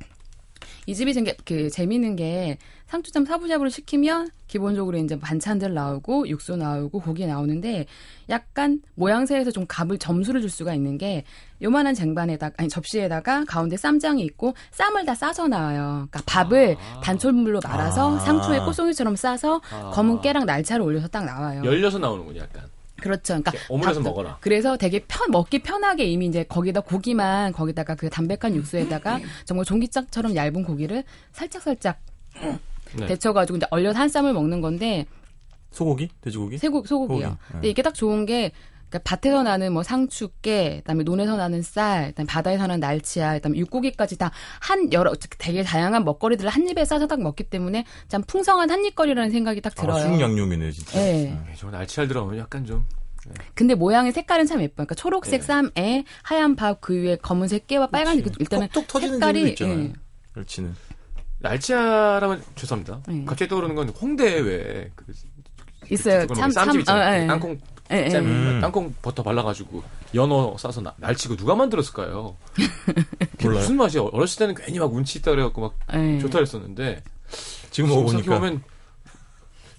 [0.89, 7.27] 이 집이 좀그 재미있는 게 상추쌈 사부잡으로 시키면 기본적으로 이제 반찬들 나오고 육수 나오고 고기
[7.27, 7.85] 나오는데
[8.31, 11.25] 약간 모양새에서 좀 값을 점수를 줄 수가 있는 게
[11.61, 16.07] 요만한 쟁반에다가 아니 접시에다가 가운데 쌈장이 있고 쌈을 다 싸서 나와요.
[16.09, 17.01] 그러니까 밥을 아.
[17.01, 18.19] 단촐물로 말아서 아.
[18.21, 19.91] 상추에 꽃송이처럼 싸서 아.
[19.91, 21.61] 검은 깨랑 날차를 올려서 딱 나와요.
[21.63, 22.63] 열려서 나오는군요, 약간.
[22.99, 23.41] 그렇죠.
[23.41, 24.37] 그러니까 오므려서 먹어라.
[24.41, 30.35] 그래서 되게 편 먹기 편하게 이미 이제 거기다 고기만 거기다가 그 담백한 육수에다가 정말 종기짝처럼
[30.35, 31.99] 얇은 고기를 살짝 살짝
[32.95, 33.05] 네.
[33.05, 35.05] 데쳐가지고 이제 얼려서 한 쌈을 먹는 건데
[35.71, 36.09] 소고기?
[36.21, 36.57] 돼지고기?
[36.57, 37.27] 세고 소고기요.
[37.27, 37.37] 소고기.
[37.51, 37.69] 근데 네.
[37.69, 38.51] 이게 딱 좋은 게
[38.89, 44.17] 그러니까 밭에서 나는 뭐 상추깨, 그다음에 논에서 나는 쌀, 그다음에 바다에서 나는 날치알, 그다음에 육고기까지
[44.17, 49.31] 다 한 여러 되게 다양한 먹거리들을 한 입에 싸서 딱 먹기 때문에 참 풍성한 한입거리라는
[49.31, 50.01] 생각이 딱 아, 들어요.
[50.01, 50.99] 순양념이네 진짜.
[50.99, 51.11] 예.
[51.23, 52.85] 네, 저 날치알 들어가면 약간 좀.
[53.53, 54.85] 근데 모양의 색깔은 참 예뻐요.
[54.85, 55.43] 그러니까 초록색 예.
[55.45, 59.55] 쌈에 하얀 밥 그 위에 검은색 깨와 빨간색 그 일단은 톡톡 터지는 색깔이.
[59.61, 59.93] 예.
[60.35, 60.75] 멸치는.
[61.39, 63.01] 날치알하면 죄송합니다.
[63.07, 63.23] 네.
[63.25, 65.05] 갑자기 떠오르는 건 홍대에 왜 그,
[65.89, 66.27] 있어요.
[66.27, 66.97] 그 참, 쌈집 참.
[66.97, 67.27] 어, 예.
[67.27, 67.57] 땅콩
[67.91, 68.09] 예, 예.
[68.09, 68.59] 잼, 음.
[68.61, 72.35] 땅콩 버터 발라가지고 연어 싸서 나, 날치고 누가 만들었을까요?
[73.41, 73.59] 몰라요.
[73.61, 74.01] 무슨 맛이야?
[74.11, 76.19] 어렸을 때는 괜히 막 운치 있다 그래갖고 막 예.
[76.19, 77.03] 좋다 그랬었는데
[77.71, 78.63] 지금 먹어보니까 생각해보면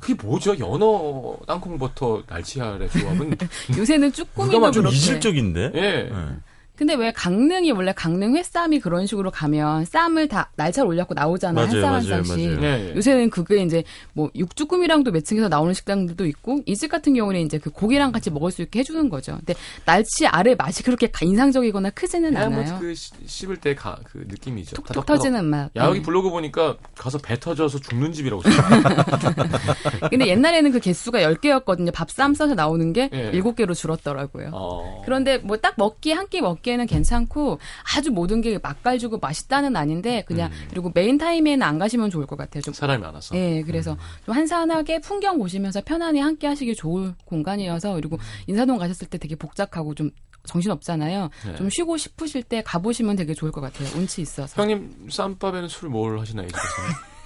[0.00, 0.58] 그게 뭐죠?
[0.58, 3.36] 연어 땅콩 버터 날치알의 조합은
[3.76, 4.96] 요새는 누가 쭈꾸미도 만든 좀 그렇게.
[4.96, 5.72] 이질적인데.
[5.74, 5.80] 예.
[5.80, 6.36] 예.
[6.80, 11.68] 근데 왜 강릉이 원래 강릉 회쌈이 그런 식으로 가면 쌈을 다 날짜를 올려갖고 나오잖아 한
[11.70, 12.58] 쌈 한 쌈씩.
[12.58, 12.62] 맞아요.
[12.62, 12.96] 예, 예.
[12.96, 17.68] 요새는 그게 이제 뭐 육쭈꾸미랑도 매칭해서 나오는 식당들도 있고 이 집 같은 경우는 이제 그
[17.68, 19.36] 고기랑 같이 먹을 수 있게 해주는 거죠.
[19.36, 19.52] 근데
[19.84, 22.70] 날치 알의 맛이 그렇게 가- 인상적이거나 크지는 그냥 않아요.
[22.72, 22.94] 뭐그
[23.26, 24.76] 씹을 때그 느낌이죠.
[24.76, 25.06] 톡톡 다덕다덕.
[25.18, 25.70] 터지는 맛.
[25.76, 26.02] 야 여기 음.
[26.02, 28.54] 블로그 보니까 가서 배 터져서 죽는 집이라고 써요.
[30.08, 31.92] 근데 옛날에는 그 개수가 10개였거든요.
[31.92, 33.32] 밥쌈 싸서 나오는 게 예.
[33.32, 34.48] 7개로 줄었더라고요.
[34.54, 35.02] 어.
[35.04, 37.58] 그런데 뭐 딱 먹기 한 끼 먹기 먹기에는 괜찮고
[37.96, 40.66] 아주 모든 게 맛깔주고 맛있다는 아닌데 그냥 음.
[40.70, 42.62] 그리고 main time에는 안 가시면 좋을 것 같아요.
[42.62, 43.36] 좀 사람이 많아서.
[43.36, 49.18] 예, 그래서 좀 한산하게 풍경 보시면서 편안히 함께 하시기 좋을 공간이어서 그리고 인사동 가셨을 때
[49.18, 50.10] 되게 복잡하고 좀
[50.44, 51.28] 정신 없잖아요.
[51.46, 51.56] 네.
[51.56, 53.88] 좀 쉬고 싶으실 때 가보시면 되게 좋을 것 같아요.
[53.96, 54.60] 운치 있어서.
[54.60, 56.48] 형님 쌈밥에는 술 뭘 하시나요?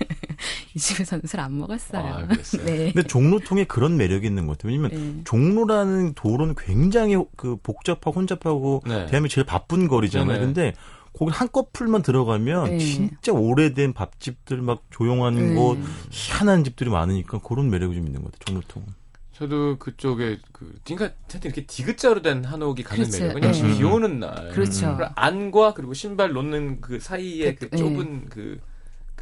[0.74, 1.22] 이 집에서는?
[1.26, 2.02] 술 안 먹었어요.
[2.02, 2.64] 아, 그랬어요?
[2.66, 2.92] 네.
[2.92, 4.72] 근데 종로통에 그런 매력이 있는 것 같아요.
[4.72, 5.20] 왜냐면 네.
[5.24, 9.06] 종로라는 도로는 굉장히 그 복잡하고 혼잡하고 네.
[9.06, 10.38] 대한민국 제일 바쁜 거리잖아요.
[10.38, 10.40] 네네.
[10.40, 10.74] 근데
[11.12, 12.78] 거기 한꺼풀만 들어가면 네.
[12.78, 15.54] 진짜 오래된 밥집들 막 조용한 네.
[15.54, 15.78] 곳,
[16.10, 18.44] 희한한 집들이 많으니까 그런 매력이 좀 있는 것 같아요.
[18.60, 18.88] 종로통은.
[19.32, 23.24] 저도 그쪽에 그 그러니까 하여튼 이렇게 디귿자로 된 한옥이 가는 그렇죠.
[23.34, 23.76] 매력은 네.
[23.76, 24.96] 비 오는 날 그렇죠.
[25.16, 27.76] 안과 그리고 신발 놓는 그 사이에 그 네.
[27.76, 28.60] 좁은 그,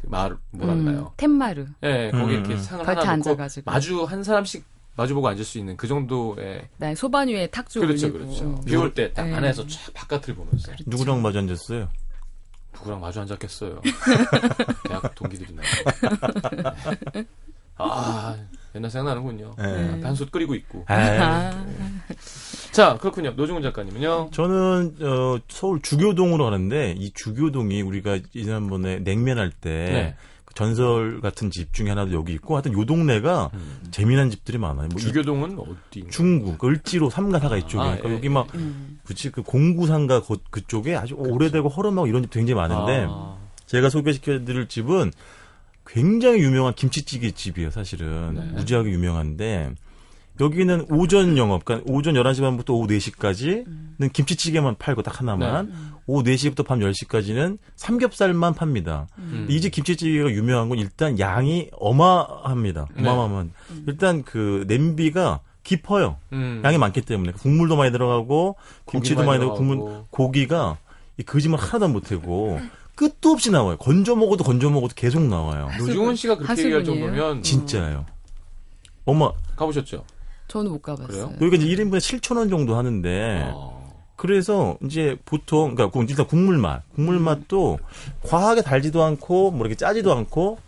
[0.03, 1.05] 그 마을 뭐라 음?
[1.17, 1.65] 텐마르.
[1.83, 2.57] 예, 거기 음, 이렇게 음.
[2.57, 3.71] 상을 하나 놓고 앉아가지고.
[3.71, 8.19] 마주 한 사람씩 마주보고 앉을 수 있는 그 정도의 네, 소반 위에 탁주 그렇죠, 올리고.
[8.25, 8.61] 그렇죠.
[8.65, 9.33] 비 올 때딱 네.
[9.33, 11.89] 안에서 쫙 바깥을 보면서 누구랑 마주 앉았어요?
[12.75, 13.81] 누구랑 마주 앉았겠어요.
[14.87, 15.61] 대학 동기들이나.
[17.77, 18.35] 아
[18.75, 19.55] 옛날 생각나는군요.
[19.57, 20.01] 네.
[20.03, 20.85] 한솥 끓이고 있고.
[20.87, 21.65] 아, 아,
[22.73, 23.31] 자 그렇군요.
[23.35, 24.29] 노중훈 작가님은요.
[24.31, 30.15] 저는 어, 서울 주교동으로 가는데 이 주교동이 우리가 지난번에 냉면 할 때 네.
[30.45, 33.79] 그 전설 같은 집 중에 하나도 여기 있고 하여튼 요 동네가 음.
[33.91, 34.87] 재미난 집들이 많아요.
[34.91, 36.05] 뭐 이- 주교동은 어디?
[36.09, 37.79] 중구, 을지로, 삼가사가 이쪽에.
[37.79, 38.99] 아, 그러니까 예, 여기 막, 음.
[39.05, 44.67] 그치, 그 공구상가 그, 그쪽에 아주 오래되고 허름하고 이런 집 굉장히 많은데, 아, 제가 소개시켜드릴
[44.67, 45.11] 집은
[45.85, 48.33] 굉장히 유명한 김치찌개 집이에요, 사실은.
[48.35, 48.41] 네.
[48.57, 49.71] 무지하게 유명한데,
[50.39, 55.71] 여기는 오전 영업, 그러니까 오전 11시 반부터 오후 4시까지는 김치찌개만 팔고 딱 하나만,
[56.07, 59.07] 오후 4시부터 밤 10시까지는 삼겹살만 팝니다.
[59.19, 59.45] 음.
[59.49, 62.87] 이집 김치찌개가 유명한 건 일단 양이 어마합니다.
[62.95, 63.07] 네.
[63.07, 63.51] 어마어마한.
[63.87, 66.17] 일단 그 냄비가 깊어요.
[66.33, 66.61] 음.
[66.65, 68.57] 양이 많기 때문에 국물도 많이 들어가고
[68.89, 70.03] 김치도 많이 들어가고 국물.
[70.09, 70.77] 고기가
[71.17, 72.59] 이 거짓말 하나도 안 못하고
[72.95, 73.77] 끝도 없이 나와요.
[73.77, 75.69] 건져 먹어도 건져 먹어도 계속 나와요.
[75.77, 77.11] 노중훈 씨가 그렇게 얘기할 하수분이에요?
[77.11, 78.05] 정도면 진짜예요.
[79.05, 80.03] 엄마 가보셨죠?
[80.53, 81.07] 저는 못 가봤어요.
[81.07, 81.33] 그래요?
[81.41, 83.91] 여기가 이제 1인분에 7천 원 정도 하는데 어.
[84.15, 87.79] 그래서 이제 보통 그러니까 그 일단 국물 맛, 국물 맛도
[88.27, 90.59] 과하게 달지도 않고 뭐 이렇게 짜지도 않고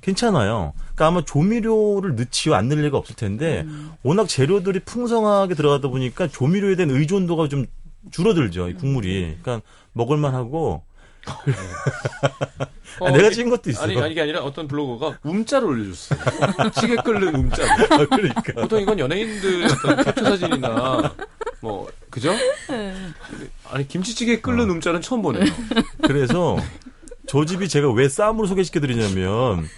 [0.00, 0.72] 괜찮아요.
[0.76, 3.64] 그러니까 아마 조미료를 넣지요 안 넣을 리가 없을 텐데
[4.02, 7.66] 워낙 재료들이 풍성하게 들어가다 보니까 조미료에 대한 의존도가 좀
[8.10, 9.36] 줄어들죠 이 국물이.
[9.40, 10.82] 그러니까 먹을만하고
[13.00, 13.84] 어, 아, 내가 찍은 것도 있어요.
[13.84, 16.20] 아니, 아니, 이게 아니라 어떤 블로거가 움자를 올려줬어요.
[16.78, 17.92] 찌개 끓는 움자를.
[17.92, 21.14] 아, 그러니까 보통 이건 연예인들 어떤 캡처 사진이나,
[21.60, 22.34] 뭐, 그죠?
[23.70, 24.72] 아니, 김치찌개 끓는 어.
[24.74, 25.44] 움자는 처음 보네요.
[26.02, 26.56] 그래서
[27.26, 29.68] 저 집이 제가 왜 쌈으로 소개시켜드리냐면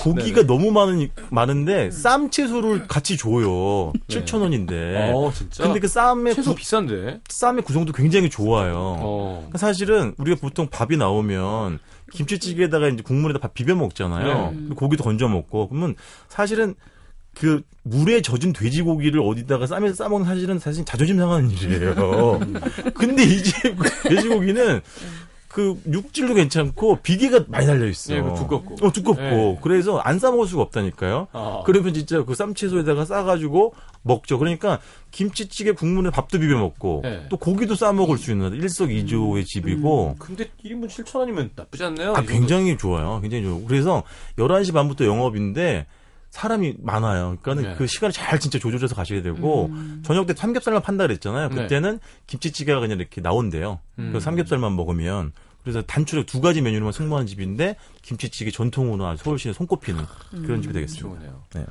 [0.00, 0.46] 고기가 네네.
[0.46, 3.92] 너무 많은 많은데 쌈 채소를 같이 줘요.
[4.08, 4.24] 네.
[4.24, 5.12] 7천 원인데.
[5.14, 5.64] 어, 진짜?
[5.64, 7.20] 근데 그 쌈의 채소 구, 비싼데?
[7.28, 8.74] 쌈의 구성도 굉장히 좋아요.
[8.76, 9.34] 어.
[9.40, 11.78] 그러니까 사실은 우리가 보통 밥이 나오면
[12.12, 14.54] 김치찌개에다가 이제 국물에다 밥 비벼 먹잖아요.
[14.54, 14.74] 네.
[14.74, 15.94] 고기도 건져 먹고 그러면
[16.28, 16.74] 사실은
[17.34, 22.40] 그 물에 젖은 돼지고기를 어디다가 쌈에서 싸먹는 사실은 사실 자존심 상하는 일이에요.
[22.94, 23.54] 근데 이집
[24.04, 24.80] 돼지고기는
[25.54, 28.12] 그 육질도 괜찮고 비계가 많이 달려 있어.
[28.12, 28.74] 예, 그 두껍고.
[28.84, 29.22] 어, 두껍고.
[29.22, 29.58] 예.
[29.62, 31.28] 그래서 안 싸 먹을 수가 없다니까요.
[31.32, 31.62] 아.
[31.64, 34.40] 그러면 진짜 그 쌈채소에다가 싸가지고 먹죠.
[34.40, 34.80] 그러니까
[35.12, 37.26] 김치찌개 국물에 밥도 비벼 먹고 네.
[37.28, 42.14] 또 고기도 싸 먹을 수 있는 일석이조의 집이고 근데 1인분 7,000원이면 나쁘지 않네요.
[42.16, 43.20] 아, 이 굉장히 좋아요.
[43.20, 43.64] 굉장히 좋아요.
[43.64, 44.02] 그래서
[44.38, 45.86] 11시 반부터 영업인데
[46.34, 47.36] 사람이 많아요.
[47.40, 47.74] 그러니까는 네.
[47.78, 49.70] 그 시간을 잘 진짜 조절해서 가셔야 되고
[50.02, 51.48] 저녁 때 삼겹살만 판다 그랬잖아요.
[51.50, 51.54] 네.
[51.54, 53.78] 그때는 김치찌개가 그냥 이렇게 나온대요.
[54.00, 54.10] 음.
[54.12, 55.30] 그 삼겹살만 먹으면
[55.62, 60.04] 그래서 단추력 두 가지 메뉴로만 승부하는 집인데 김치찌개 전통으로 아주 서울시에 손꼽히는
[60.44, 61.08] 그런 집이 되겠습니다.
[61.08, 61.44] 좋으네요.
[61.54, 61.64] 네.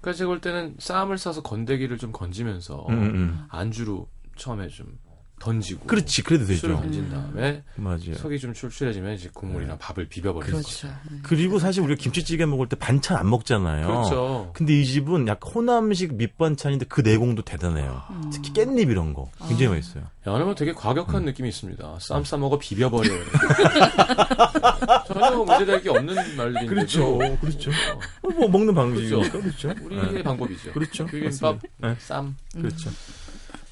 [0.00, 3.44] 그러니까 제가 볼 때는 쌈을 싸서 건더기를 좀 건지면서 음, 음.
[3.48, 4.96] 안주로 처음에 좀
[5.38, 6.80] 던지고 그렇지, 그래도 술을 되죠.
[6.82, 8.14] 던진 다음에 맞아요.
[8.14, 10.88] 속이 좀 출출해지면 이제 국물이나 밥을 비벼버리는 그렇죠.
[10.88, 10.94] 거죠.
[11.22, 13.86] 그리고 사실 우리가 김치찌개 먹을 때 반찬 안 먹잖아요.
[13.86, 14.50] 그렇죠.
[14.54, 18.02] 근데 이 집은 약간 호남식 밑반찬인데 그 내공도 대단해요.
[18.32, 20.04] 특히 깻잎 이런 거 굉장히 맛있어요.
[20.26, 21.24] 여름은 되게 과격한 음.
[21.26, 21.98] 느낌이 있습니다.
[22.00, 23.08] 쌈 싸먹어 비벼버려.
[25.06, 26.66] 전혀 문제될 게 없는 말인데.
[26.66, 27.18] 그렇죠.
[27.18, 29.68] 어, 뭐 먹는 방식이니까 그렇죠.
[29.68, 29.84] 그렇죠.
[29.86, 30.22] 우리의 네.
[30.22, 30.72] 방법이죠.
[30.72, 31.06] 그렇죠.
[31.06, 31.60] 비빔밥.
[31.78, 31.94] 네.
[31.98, 32.34] 쌈.
[32.54, 32.90] 그렇죠.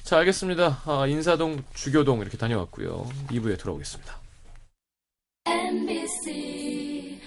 [0.05, 0.83] 자, 알겠습니다.
[0.85, 3.09] 아, 인사동, 주교동 이렇게 다녀왔고요.
[3.31, 4.15] 2부에 돌아오겠습니다.
[5.47, 7.19] NBC.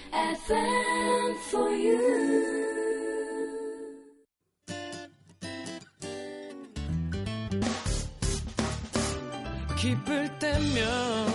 [9.77, 11.27] 기쁠 때면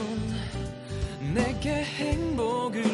[1.35, 2.94] 내게 행복을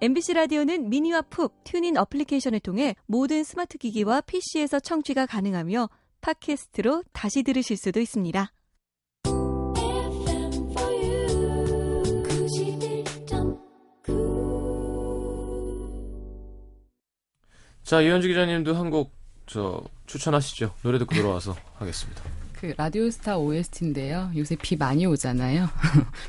[0.00, 5.88] MBC 라디오는 미니와 푹 TuneIn 어플리케이션을 통해 모든 스마트 기기와 PC에서 청취가 가능하며
[6.20, 8.52] 팟캐스트로 다시 들으실 수도 있습니다.
[9.26, 13.58] FM for you 91.9
[17.84, 20.74] 자, 이현주 기자님도 한 곡 저 추천하시죠.
[20.82, 22.22] 노래 듣고 돌아와서 하겠습니다.
[22.60, 24.32] 그 라디오스타 OST인데요.
[24.36, 25.68] 요새 비 많이 오잖아요.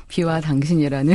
[0.06, 1.12] 비와 당신이라는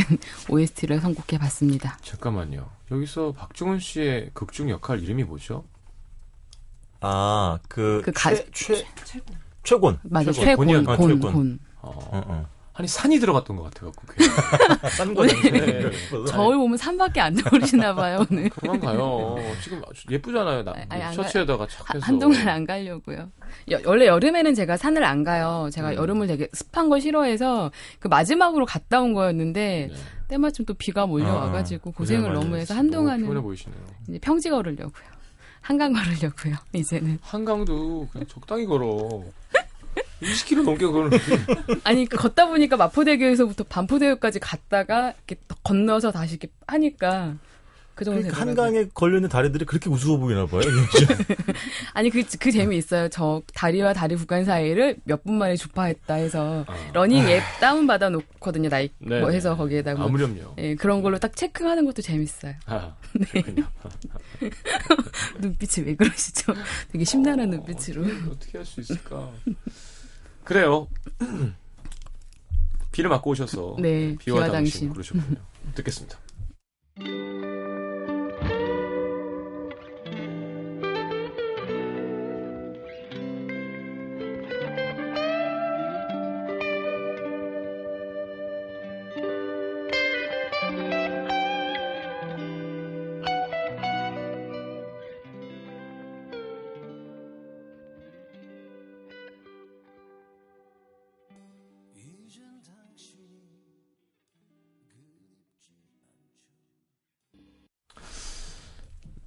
[0.50, 1.98] OST를 선곡해 봤습니다.
[2.02, 2.70] 잠깐만요.
[2.92, 5.64] 여기서 박중훈 씨의 극중 역할 이름이 뭐죠?
[7.00, 8.86] 아, 그, 그 가- 최, 최,
[9.64, 9.98] 최곤.
[10.04, 10.92] 맞아, 최곤, 본이요.
[10.92, 11.34] 아, 곤, 최곤.
[11.34, 11.60] 곤.
[11.82, 12.50] 어, 어, 어.
[12.78, 14.30] 아니 산이 들어갔던 것 같아갖고 괜히.
[14.92, 15.90] 싼 거잖아요.
[16.28, 18.50] 저울 보면 산밖에 안 떠오르시나 봐요, 오늘.
[18.56, 19.38] 그만 가요.
[19.64, 20.64] 지금 아주 예쁘잖아요.
[20.64, 22.06] 나, 아니, 안 셔츠에다가 착 하- 해서.
[22.06, 23.32] 한동안 안 가려고요.
[23.72, 25.70] 여- 원래 여름에는 제가 산을 안 가요.
[25.72, 25.96] 제가 음.
[25.96, 29.96] 여름을 되게 습한 걸 싫어해서 그 마지막으로 갔다 온 거였는데 네.
[30.28, 32.74] 때마침 또 비가 몰려와가지고 고생을 고생 많이 너무 해서.
[32.74, 33.56] 한동안은.
[34.10, 35.06] 이제 평지 걸으려고요.
[35.62, 36.56] 한강 걸으려고요.
[36.74, 39.24] 이제는 한강도 그냥 적당히 걸어.
[40.22, 41.10] 20km 넘게 걸어.
[41.84, 47.36] 아니 그 걷다 보니까 마포대교에서부터 반포대교까지 갔다가 이렇게 건너서 다시 이렇게 하니까
[47.96, 48.42] 그 정도 그러니까.
[48.42, 50.62] 한강에 걸려있는 다리들이 그렇게 우스워 보이나 봐요.
[51.94, 53.08] 아니 그 그 재미 있어요.
[53.10, 58.68] 저 다리와 다리 구간 사이를 몇 분 만에 주파했다 해서 러닝 앱 다운 받아 놓거든요.
[58.70, 58.90] 나이 아.
[59.00, 59.38] 네, 뭐 네.
[59.38, 60.56] 해서 거기에다 뭐 아무렴요.
[60.58, 62.54] 예, 그런 걸로 딱 체크하는 것도 재밌어요.
[62.66, 63.42] 아, 네.
[63.42, 63.66] 그렇군요.
[65.40, 66.54] 눈빛이 왜 그러시죠?
[66.92, 68.02] 되게 심란한 눈빛으로.
[68.04, 69.32] 어떻게, 어떻게 할 수 있을까?
[70.44, 70.88] 그래요.
[72.92, 74.94] 비를 맞고 오셔서 네, 비와, 비와 당신 당신.
[74.94, 75.38] 부르셨군요.
[75.76, 76.20] 듣겠습니다.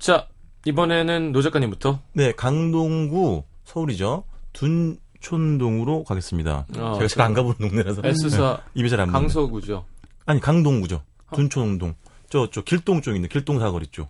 [0.09, 0.27] 자,
[0.65, 2.01] 이번에는 노 작가님부터.
[2.15, 4.25] 네, 강동구 서울이죠.
[4.55, 6.65] 둔촌동으로 가겠습니다.
[6.79, 9.85] 아, 제가 잘 안 가본 동네라서 S사 입에 잘안 강서구죠.
[10.25, 11.03] 아니 강동구죠.
[11.27, 11.37] 어.
[11.37, 11.95] 둔촌동.
[12.31, 14.09] 저, 저 길동 쪽 있는 길동 사거리 쪽.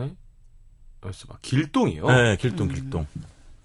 [0.00, 0.10] 에?
[1.00, 1.10] 봐.
[1.42, 2.04] 길동이요?
[2.08, 3.06] 네, 길동 길동.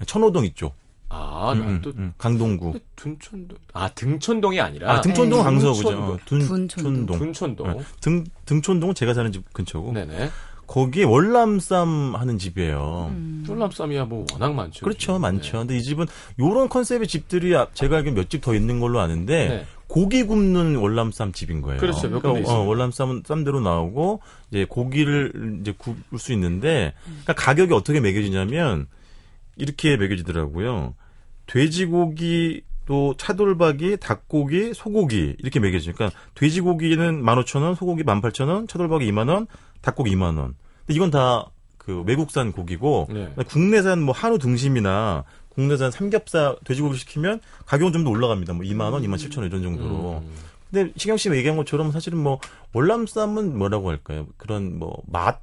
[0.06, 0.74] 천호동 있죠.
[1.10, 2.80] 아, 음, 난 음, 또 음, 강동구.
[2.96, 3.58] 둔촌동.
[3.74, 5.44] 아, 등촌동이 아니라 아, 등촌동 네.
[5.46, 6.20] 강서구죠.
[6.26, 6.68] 둔, 둔촌동.
[6.68, 7.18] 촌동.
[7.18, 7.78] 둔촌동.
[7.78, 7.84] 네.
[8.02, 9.94] 등, 등촌동은 제가 사는 집 근처고.
[9.94, 10.30] 네네.
[10.68, 13.08] 거기에 월남쌈 하는 집이에요.
[13.12, 13.44] 음.
[13.48, 14.84] 쫄남쌈이야 뭐 워낙 많죠.
[14.84, 15.22] 그렇죠, 요즘.
[15.22, 15.60] 많죠.
[15.60, 16.06] 근데 이 집은
[16.40, 19.66] 요런 컨셉의 집들이 아- 제가 알기로 몇 집 더 있는 걸로 아는데 네.
[19.88, 21.80] 고기 굽는 월남쌈 집인 거예요.
[21.80, 22.64] 그렇죠, 몇 군데 어.
[22.66, 24.20] 월남쌈은 쌈대로 나오고
[24.52, 28.88] 이제 고기를 이제 구울 수 있는데 그러니까 가격이 어떻게 매겨지냐면
[29.56, 30.96] 이렇게 매겨지더라고요.
[31.46, 39.46] 돼지고기 또 차돌박이, 닭고기, 소고기 이렇게 매겨지니까 그러니까 돼지고기는 15,000원, 소고기 18,000원, 차돌박이 2만 원,
[39.82, 40.56] 닭고기 2만 원.
[40.86, 41.46] 근데 이건 다
[41.88, 43.30] 그 외국산 고기고 네.
[43.48, 48.52] 국내산 뭐 한우 등심이나 국내산 삼겹살 돼지고기 시키면 가격은 좀 더 올라갑니다.
[48.52, 50.22] 뭐 2만 원, 2만 7천 원 이런 정도로.
[50.22, 50.34] 음.
[50.70, 52.42] 근데 시경 씨가 얘기한 것처럼 사실은 뭐
[52.74, 54.28] 월남쌈은 뭐라고 할까요?
[54.36, 55.40] 그런 뭐 맛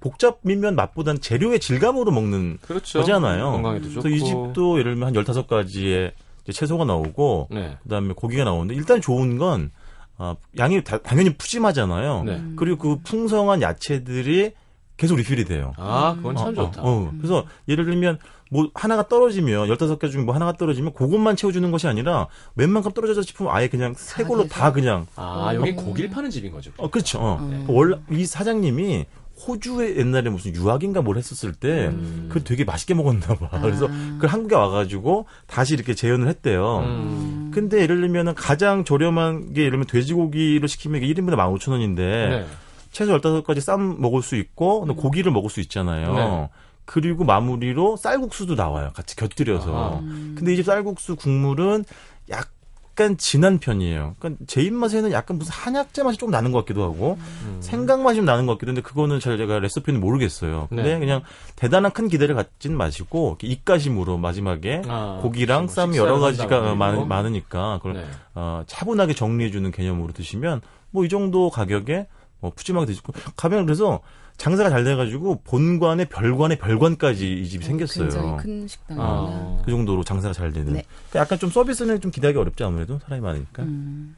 [0.00, 3.00] 복잡미면 맛보다는 재료의 질감으로 먹는 그렇죠.
[3.00, 3.52] 거잖아요.
[3.52, 4.00] 건강에도 좋고.
[4.00, 6.12] 그래서 이 집도 예를 들면 한 15가지의
[6.50, 7.76] 채소가 나오고 네.
[7.84, 9.70] 그다음에 고기가 나오는데 일단 좋은 건
[10.18, 12.22] 아, 양이 다- 당연히 푸짐하잖아요.
[12.24, 12.42] 네.
[12.56, 14.52] 그리고 그 풍성한 야채들이
[14.96, 15.72] 계속 리필이 돼요.
[15.78, 16.82] 아, 그건 참 어, 좋다.
[16.82, 17.12] 어, 어.
[17.16, 18.18] 그래서 예를 들면
[18.50, 23.50] 뭐 하나가 떨어지면 15개 중에 뭐 하나가 떨어지면 그것만 채워주는 것이 아니라 웬만큼 떨어졌다 싶으면
[23.54, 24.46] 아예 그냥 새 걸로.
[24.46, 26.70] 다 그냥 아, 여기 고기를 파는 집인 거죠.
[26.76, 27.18] 어 그렇죠.
[27.18, 27.38] 어.
[27.40, 27.64] 음.
[27.68, 29.06] 원래 이 사장님이
[29.46, 32.28] 호주에 옛날에 무슨 유학인가 뭘 했었을 때 음.
[32.30, 33.60] 그 되게 맛있게 먹었나 봐.
[33.60, 36.78] 그래서 그 한국에 와가지고 다시 이렇게 재현을 했대요.
[36.80, 37.50] 음.
[37.52, 42.46] 근데 예를 들면은 가장 저렴한 게 예를 들면 돼지고기를 시키면 이게 1인분에 15,000원인데 네.
[42.92, 46.14] 최소 15가지 쌈 먹을 수 있고 근데 고기를 먹을 수 있잖아요.
[46.14, 46.48] 네.
[46.84, 48.90] 그리고 마무리로 쌀국수도 나와요.
[48.94, 49.76] 같이 곁들여서.
[49.76, 50.00] 아하.
[50.34, 51.84] 근데 이 집 쌀국수 국물은
[52.30, 52.50] 약
[52.94, 54.16] 간 진한 편이에요.
[54.18, 57.56] 그러니까 제 입맛에는 약간 무슨 한약재 맛이 좀 나는 것 같기도 하고 음.
[57.60, 60.66] 생강 맛이 좀 나는 것 같기도 한데 그거는 잘 제가 레시피는 모르겠어요.
[60.68, 60.98] 근데 네.
[60.98, 61.22] 그냥
[61.56, 67.08] 대단한 큰 기대를 갖진 마시고 입가심으로 마지막에 아, 고기랑 뭐 쌈이 여러 가지가 많.
[67.08, 68.04] 많으니까 그걸 네.
[68.34, 72.06] 어, 차분하게 정리해주는 개념으로 드시면 뭐 이 정도 가격에
[72.40, 74.00] 뭐 푸짐하게 드시고 가면 그래서
[74.36, 78.08] 장사가 잘 돼가지고 본관에 별관에 별관까지 이 집이 생겼어요.
[78.08, 79.08] 굉장히 큰 식당이구나.
[79.08, 79.62] 아.
[79.64, 80.72] 그 정도로 장사가 잘 되는.
[80.72, 80.84] 네.
[81.10, 83.62] 그러니까 약간 좀 서비스는 좀 기대하기 어렵지 아무래도 사람이 많으니까.
[83.62, 84.16] 음.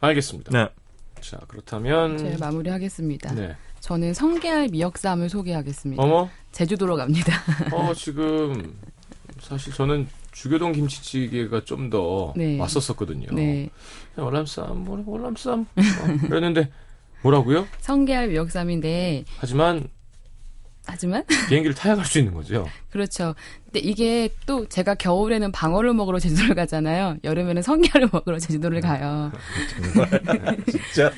[0.00, 0.50] 알겠습니다.
[0.52, 0.68] 네.
[1.20, 3.34] 자, 그렇다면 제가 마무리하겠습니다.
[3.34, 3.56] 네.
[3.80, 6.02] 저는 성게알 미역쌈을 소개하겠습니다.
[6.02, 6.28] 어머.
[6.52, 7.32] 제주도로 갑니다.
[7.72, 8.76] 어, 지금
[9.40, 12.58] 사실 저는 주교동 김치찌개가 좀더 네.
[12.58, 13.28] 왔었었거든요.
[13.32, 13.70] 네.
[14.16, 16.70] 월남쌈, 뭐 월남쌈 어, 그랬는데
[17.22, 17.66] 뭐라고요?
[17.80, 19.88] 성게알 미역쌈인데 하지만
[20.84, 22.66] 하지만 비행기를 타야 갈 수 있는 거죠.
[22.90, 23.34] 그렇죠.
[23.64, 27.18] 근데 이게 또 제가 겨울에는 방어를 먹으러 제주도를 가잖아요.
[27.22, 29.30] 여름에는 성게알을 먹으러 제주도를 가요.
[30.68, 31.12] 진짜.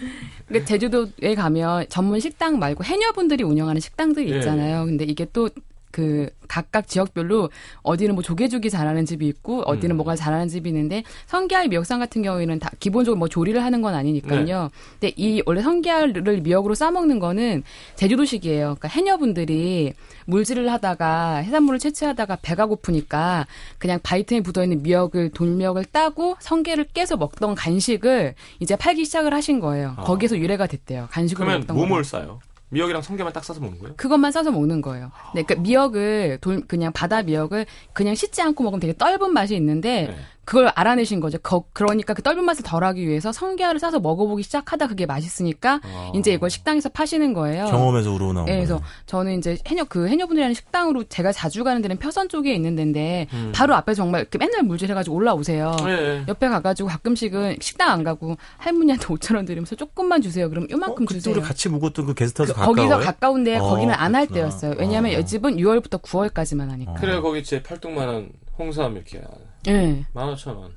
[0.47, 4.85] 그러니까 제주도에 가면 전문 식당 말고 해녀분들이 운영하는 식당들이 예, 있잖아요.
[4.85, 5.49] 근데 이게 또
[5.95, 7.51] 그 각각 지역별로
[7.83, 9.99] 어디는 뭐 조개죽이 잘하는 집이 있고 어디는 음.
[9.99, 14.45] 뭐가 잘하는 집이 있는데 성게알 미역상 같은 경우에는 다 기본적으로 뭐 조리를 하는 건 아니니까요.
[14.45, 14.69] 네.
[14.99, 17.63] 근데 이 원래 성게알을 미역으로 싸 먹는 거는
[17.95, 18.75] 제주도식이에요.
[18.77, 19.93] 그러니까 해녀분들이
[20.27, 23.47] 물질을 하다가 해산물을 채취하다가 배가 고프니까
[23.79, 29.61] 그냥 바이트에 묻어 있는 미역을 돌미역을 따고 성게를 깨서 먹던 간식을 이제 팔기 시작을 하신
[29.61, 29.95] 거예요.
[29.97, 30.03] 아.
[30.03, 31.07] 거기서 유래가 됐대요.
[31.13, 32.03] 간식으로 그러면 거를.
[32.03, 32.41] 싸요?
[32.71, 33.95] 미역이랑 성게만 딱 싸서 먹는 거예요?
[33.97, 35.11] 그것만 싸서 먹는 거예요.
[35.35, 40.09] 네, 그러니까 미역을 돌 그냥 바다 미역을 그냥 씻지 않고 먹으면 되게 떫은 맛이 있는데
[40.09, 40.17] 네.
[40.45, 41.39] 그걸 알아내신 거죠.
[41.39, 46.13] 거- 그러니까 그 떫은 맛을 덜하기 위해서 성게알을 싸서 먹어보기 시작하다 그게 맛있으니까 아.
[46.15, 47.67] 이제 이걸 식당에서 파시는 거예요.
[47.67, 48.81] 경험에서 우러나온 네, 그래서.
[49.07, 53.53] 저는 이제 해녀 그 해녀분들이라는 식당으로 제가 자주 가는 데는 표선 쪽에 있는 데인데 음.
[53.55, 55.75] 바로 앞에 정말 이렇게 맨날 물질해가지고 올라오세요.
[55.87, 56.25] 예, 예.
[56.29, 60.51] 옆에 가가지고 가끔씩은 식당 안 가고 할머니한테 5천 원 드리면서 조금만 주세요.
[60.51, 61.35] 그럼 요만큼 어, 주세요.
[61.35, 62.77] 우리 같이 묵었던 그 게스트하우스 그- 가까워요?
[62.91, 64.25] 거기서 가까운데 어, 거기는 안 할.
[64.25, 64.75] 때였어요.
[64.79, 65.19] 왜냐하면 어.
[65.19, 66.95] 이 집은 6월부터 9월까지만 하니까.
[66.95, 69.23] 그래 거기 제 팔뚝만한 홍삼 이렇게
[69.69, 70.05] 예.
[70.13, 70.73] 만 오천 원.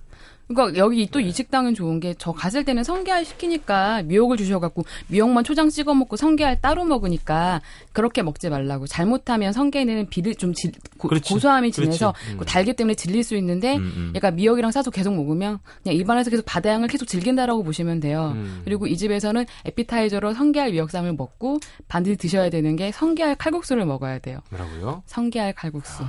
[0.50, 1.26] 그러니까 여기 또 네.
[1.26, 6.16] 이 식당은 좋은 게 저 갔을 때는 성게알 시키니까 미역을 주셔갖고 미역만 초장 찍어 먹고
[6.16, 7.62] 성게알 따로 먹으니까
[7.92, 8.88] 그렇게 먹지 말라고.
[8.88, 11.10] 잘못하면 성게는 비를 좀 질- 고.
[11.20, 12.14] 소함이 진해서.
[12.32, 12.38] 음.
[12.38, 14.14] 그 달기 때문에 질릴 수 있는데 음, 음.
[14.16, 18.32] 얘가 미역이랑 싸서 계속 먹으면 그냥 입안에서 계속 바다향을 계속 즐긴다라고 보시면 돼요.
[18.34, 18.62] 음.
[18.64, 21.60] 그리고 이 집에서는 에피타이저로 성게알 미역쌈을 먹고
[21.90, 24.40] 반드시 드셔야 되는 게 성게알 칼국수를 먹어야 돼요.
[24.50, 25.04] 뭐라고요?
[25.08, 26.04] 성게알 칼국수.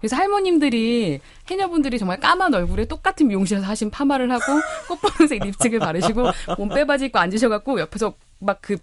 [0.00, 4.42] 그래서 할머님들이 해녀분들이 정말 까만 얼굴에 똑같은 미용실에서 하신 파마를 하고
[4.88, 6.24] 꽃분홍색 립스틱을 바르시고
[6.58, 8.78] 몸 빼바지 입고 앉으셔갖고 옆에서 막그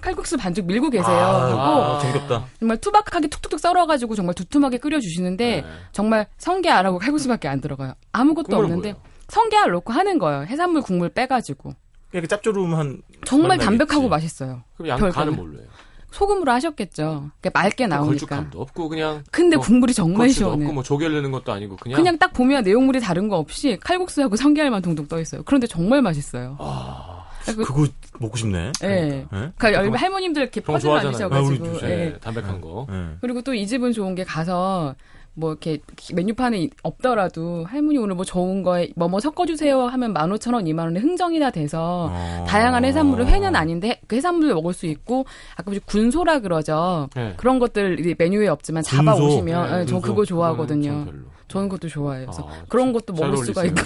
[0.00, 1.42] 칼국수 반죽 밀고 계세요.
[1.46, 2.48] 그리고 아.
[2.58, 5.64] 정말 투박하게 툭툭툭 썰어가지고 정말 두툼하게 끓여주시는데 네.
[5.92, 7.94] 정말 성게알하고 칼국수밖에 안 들어가요.
[8.12, 8.96] 아무것도 없는데 뭐예요?
[9.28, 10.42] 성게알 넣고 하는 거예요.
[10.42, 11.74] 해산물 국물 빼가지고
[12.10, 14.08] 그냥 짭조름한 정말 맛 담백하고 나겠지.
[14.08, 14.64] 맛있어요.
[14.76, 15.36] 그럼 양별 간은 거는.
[15.36, 15.69] 뭘로 해요?
[16.10, 17.30] 소금으로 하셨겠죠.
[17.40, 18.26] 그러니까 맑게 나오니까.
[18.26, 20.64] 걸쭉함도 없고 그냥 근데 뭐 국물이 정말 시원해.
[20.64, 24.36] 없고 뭐 조개를 넣는 것도 아니고 그냥 그냥 딱 보면 내용물이 다른 거 없이 칼국수하고
[24.36, 25.42] 성게알만 동동 떠 있어요.
[25.44, 26.56] 그런데 정말 맛있어요.
[26.58, 27.86] 아, 그, 그거
[28.18, 28.72] 먹고 싶네.
[28.84, 28.88] 예.
[28.88, 29.26] 예?
[29.30, 31.28] 그러니까 여기 할머님들 이렇게 퍼즐 좋아하잖아요.
[31.32, 31.42] 아.
[31.42, 31.86] 주세.
[31.86, 31.96] 예.
[31.96, 32.86] 네, 담백한 거.
[32.90, 33.16] 예.
[33.20, 34.94] 그리고 또 이 집은 좋은 게 가서
[35.34, 35.78] 뭐 이렇게
[36.12, 41.38] 메뉴판에 이- 없더라도 할머니 오늘 뭐 좋은 거에 뭐뭐 섞어주세요 하면 15,000원, 2만 원에 흥정이
[41.38, 42.44] 다 돼서 어.
[42.48, 45.24] 다양한 해산물을 회는 아닌데 그 해산물을 먹을 수 있고
[45.56, 47.08] 아까 군소라 그러죠.
[47.14, 47.34] 네.
[47.36, 48.82] 그런 것들 이 메뉴에 없지만.
[48.82, 50.00] 잡아 오시면 네, 예, 저.
[50.00, 51.06] 그거 좋아하거든요.
[51.50, 52.26] 저는 그것도 좋아해요.
[52.26, 53.64] 그래서 아, 그런 것도 잘 먹을 수가.
[53.64, 53.80] 있고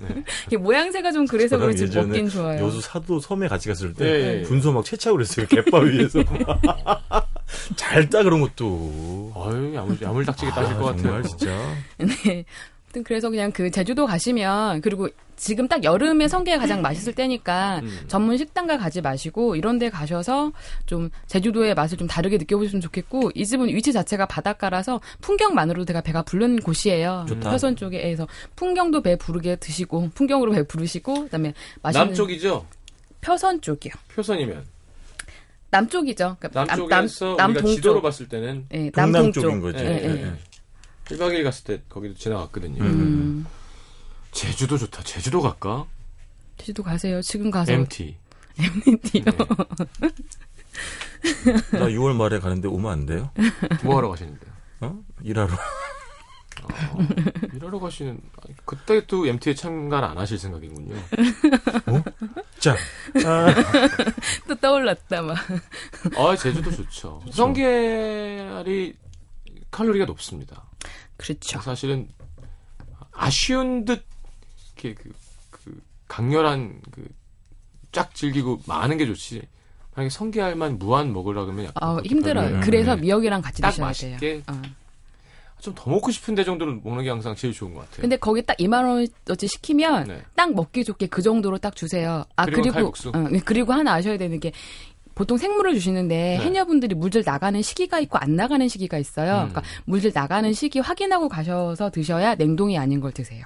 [0.00, 0.22] 네.
[0.46, 2.64] 이게 모양새가 좀 그래서 그렇지 먹긴 좋아요.
[2.64, 4.42] 여수 사도 섬에 같이 갔을 때 예, 예.
[4.42, 5.46] 군소 막 채취하고 그랬어요.
[5.46, 6.22] 갯바 위에서.
[7.76, 9.32] 잘 따 그런 것도.
[9.36, 11.02] 아유 야물 야물딱지게 따질 것 같아요.
[11.02, 11.46] 정말 진짜.
[11.98, 12.44] 네.
[12.86, 15.08] 아무튼 그래서 그냥 그 제주도 가시면 그리고
[15.40, 18.04] 지금 딱 여름에 성게가 가장 맛있을 때니까 음.
[18.08, 20.52] 전문 식당가 가지 마시고 이런 데 가셔서
[20.84, 26.20] 좀 제주도의 맛을 좀 다르게 느껴보시면 좋겠고 이 집은 위치 자체가 바닷가라서 풍경만으로도 제가 배가
[26.22, 27.24] 부르는 곳이에요.
[27.26, 27.50] 좋다.
[27.50, 32.66] 표선 쪽에 그래서 풍경도 배 부르게 드시고 풍경으로 배 부르시고 그다음에 맛있는 남쪽이죠?
[33.22, 33.94] 표선 쪽이요.
[34.14, 34.62] 표선이면
[35.70, 36.36] 남쪽이죠.
[36.38, 37.74] 그러니까 남쪽에서 남, 우리가 남동쪽.
[37.76, 39.40] 지도로 봤을 때는 예, 동남 남동쪽.
[39.40, 39.78] 쪽인 거지.
[39.78, 41.14] 예, 예, 예, 예.
[41.16, 42.82] 1박 2일 갔을 때 거기도 지나갔거든요.
[42.84, 43.46] 음.
[44.32, 45.02] 제주도 좋다.
[45.02, 45.86] 제주도 갈까?
[46.56, 47.20] 제주도 가세요.
[47.22, 48.16] 지금 가서 MT.
[48.86, 49.24] MT요.
[51.72, 53.30] 나 6월 말에 가는데 오면 안 돼요?
[53.82, 54.50] 뭐 하러 가시는데요?
[54.80, 54.98] 어?
[55.22, 55.52] 일하러.
[56.62, 57.08] 아,
[57.54, 58.20] 일하러 가시는
[58.64, 60.94] 그때 또 MT에 참가를 안 하실 생각이군요.
[62.58, 62.76] 자,
[64.46, 65.36] 또 떠올랐다 막.
[66.16, 67.22] 아 제주도 좋죠.
[67.32, 68.94] 성게알이
[69.70, 70.64] 칼로리가 높습니다.
[71.16, 71.60] 그렇죠.
[71.60, 72.08] 사실은
[73.12, 74.04] 아쉬운 듯
[74.88, 75.12] 이렇게 그,
[75.50, 79.42] 그 강렬한 그쫙 즐기고 많은 게 좋지.
[79.94, 82.60] 만약에 성게알만 무한 먹으려 그러면 약간 아, 그것도 힘들어요.
[82.62, 83.02] 그래서 네.
[83.02, 84.42] 미역이랑 같이 딱 드셔야 맛있게 돼요.
[84.48, 84.62] 어.
[85.60, 88.00] 좀더 먹고 싶은데 정도로 먹는 게 항상 제일 좋은 것 같아요.
[88.00, 90.22] 근데 거기 딱 2만 원어치 시키면 네.
[90.34, 92.24] 딱 먹기 좋게 그 정도로 딱 주세요.
[92.36, 92.92] 아 그리고 그리고.
[93.12, 94.52] 어, 네, 그리고 하나 아셔야 되는 게
[95.14, 96.36] 보통 생물을 주시는데 네.
[96.38, 99.32] 해녀분들이 물질 나가는 시기가 있고 안 나가는 시기가 있어요.
[99.32, 99.48] 음.
[99.50, 103.44] 그러니까 물질 나가는 시기 확인하고 가셔서 드셔야 냉동이 아닌 걸 드세요.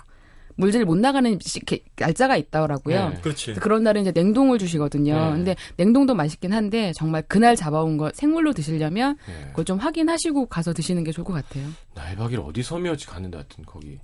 [0.56, 1.60] 물질 못 나가는 시-
[1.98, 3.08] 날짜가 있더라고요.
[3.10, 3.20] 네.
[3.22, 3.54] 그렇지.
[3.54, 5.14] 그런 날은 이제 냉동을 주시거든요.
[5.14, 5.30] 네.
[5.32, 9.46] 근데 냉동도 맛있긴 한데 정말 그날 잡아온 거 생물로 드시려면 예.
[9.48, 11.66] 그걸 좀 확인하시고 가서 드시는 게 좋을 것 같아요.
[11.94, 13.98] 나 1박 2일 어디 섬이었지 갔는데 하여튼 거기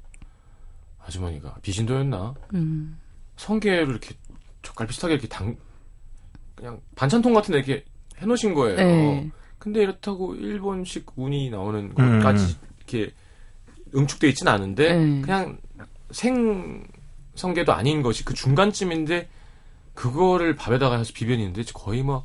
[0.99, 2.35] 아주머니가 비신도였나?
[2.55, 2.99] 음.
[3.37, 4.15] 성게를 이렇게
[4.63, 5.57] 젓갈 비슷하게 이렇게 당
[6.55, 7.85] 그냥 반찬통 같은 데 이렇게
[8.19, 8.77] 해놓으신 거예요.
[8.77, 9.31] 네.
[9.59, 12.19] 근데 이렇다고 일본식 운이 나오는 음.
[12.21, 13.13] 것까지 이렇게
[13.95, 15.21] 응축돼 있진 않은데 네.
[15.23, 15.59] 그냥
[16.13, 16.87] 생
[17.35, 19.29] 성게도 아닌 것이 그 중간쯤인데
[19.95, 22.25] 그거를 밥에다가 해서 비벼니는데 거의 막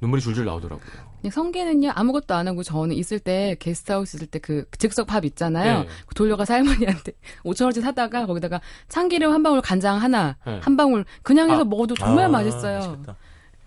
[0.00, 1.10] 눈물이 줄줄 나오더라고요.
[1.30, 5.80] 성게는요 아무것도 안 하고 저는 있을 때 게스트하우스 있을 때 그 즉석 밥 있잖아요.
[5.80, 5.88] 네.
[6.06, 7.12] 그 돌려가서 할머니한테
[7.44, 10.58] 5천 원치 사다가 거기다가 참기름 한 방울 간장 하나 네.
[10.62, 11.64] 한 방울 그냥 해서 아.
[11.64, 12.78] 먹어도 정말 아, 맛있어요.
[12.78, 13.16] 맛있겠다.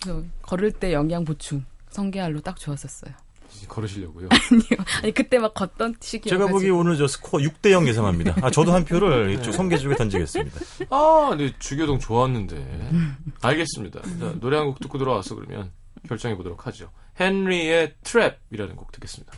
[0.02, 3.14] 그래서 걸을 때 영양 보충 성게알로 딱 좋았었어요.
[3.68, 4.30] 걸으시려고요.
[5.04, 8.36] 아니 그때 막 걷던 시기여가지고 제가 보기 오늘 저 스코어 6대 0 예상합니다.
[8.42, 10.60] 아, 저도 한 표를 이쪽 성계 쪽에 던지겠습니다.
[10.90, 12.90] 아, 근데 주교동 좋았는데.
[13.42, 14.02] 알겠습니다.
[14.02, 15.72] 자, 노래 한 곡 듣고 들어와서 그러면
[16.08, 16.90] 결정해 보도록 하죠.
[17.20, 19.34] 헨리의 트랩이라는 곡 듣겠습니다.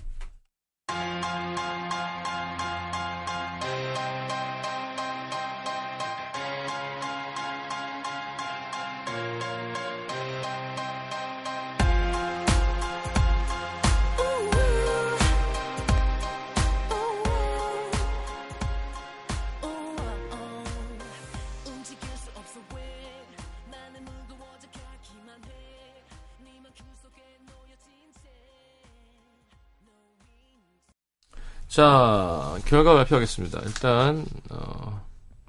[31.75, 33.59] 자, 결과 발표하겠습니다.
[33.65, 35.01] 일단, 어,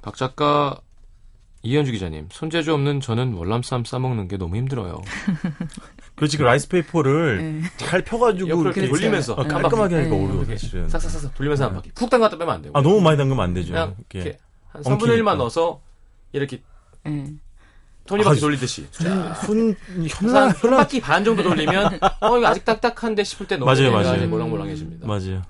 [0.02, 0.76] 박 작가,
[1.62, 5.00] 이현주 기자님, 손재주 없는 저는 월남쌈 싸먹는 게 너무 힘들어요.
[6.16, 7.68] 그렇지, 그 라이스페이퍼를 네.
[7.76, 9.94] 잘 펴가지고 이렇게 돌리면서 어, 한 깔끔하게.
[9.94, 10.24] 하니까 네.
[10.24, 10.88] 어려워, 이렇게 사실은.
[10.88, 11.92] 싹싹싹 돌리면서 한 바퀴.
[11.92, 12.76] 푹 담갔다 빼면 안 되고.
[12.76, 13.72] 아, 너무 많이 담그면 안 되죠.
[13.72, 14.18] 그냥 이렇게.
[14.18, 14.38] 이렇게
[14.70, 15.32] 한 3분의 엉키니까.
[15.32, 15.80] 1만 넣어서
[16.32, 16.60] 이렇게
[17.06, 17.24] 예.
[18.06, 18.90] 톱니바퀴 아, 돌리듯이.
[18.90, 20.78] 자, 손, 한, 현란, 한 현란.
[20.80, 24.16] 바퀴 반 정도 돌리면 어 이거 아직 딱딱한데 싶을 때 맞아요, 넣으면 맞아요.
[24.16, 25.06] 이제 몰랑몰랑해집니다.
[25.06, 25.42] 맞아요.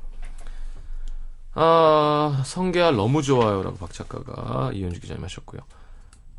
[1.59, 5.62] 아 성게알 너무 좋아요 라고 박 작가가 이현주 기자님 하셨고요.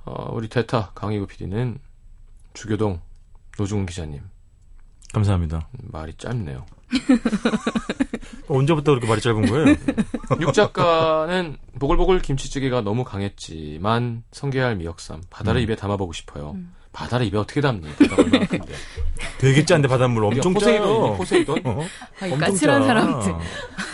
[0.05, 1.80] 어, 우리 대타 강희구 PD는
[2.53, 3.01] 주교동
[3.57, 4.22] 노중훈 기자님
[5.13, 5.68] 감사합니다.
[5.74, 6.65] 음, 말이 짧네요.
[8.47, 9.76] 언제부터 그렇게 말이 짧은 거예요?
[10.39, 15.63] 육 작가는 보글보글 김치찌개가 너무 강했지만 성게알 미역삼 바다를 음.
[15.63, 16.55] 입에 담아보고 싶어요.
[16.98, 17.84] 바다를 입에 어떻게 담니?
[19.38, 21.14] 되게 짠데 바닷물 엄청 포세이돈이니 짜요.
[21.16, 21.62] 포세이돈?
[21.66, 21.86] 어?
[22.20, 22.88] 아, 이 엄청 까칠한 짜.
[22.88, 23.34] 사람들.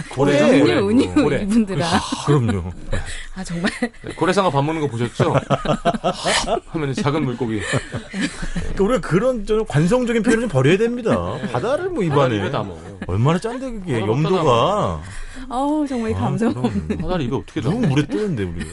[0.10, 1.42] 고래, 고래, 은유 고래.
[1.42, 1.86] 이분들아.
[1.86, 2.72] 아, 그럼요.
[3.36, 5.34] 아 정말 네, 고래상어 밥 먹는 거 보셨죠?
[6.68, 7.60] 하면 작은 물고기.
[7.60, 11.38] 그러니까 우리가 그런 좀 관성적인 표현을 좀 버려야 됩니다.
[11.52, 12.52] 바다를 뭐 입안에.
[12.52, 13.00] 담아요.
[13.08, 15.02] 얼마나 짠데 그게 염도가.
[15.50, 16.88] 아우 정말 아, 감성 그럼.
[17.02, 17.76] 바다를 입에 어떻게 담아?
[17.76, 18.66] 물에 뜨는데 우리.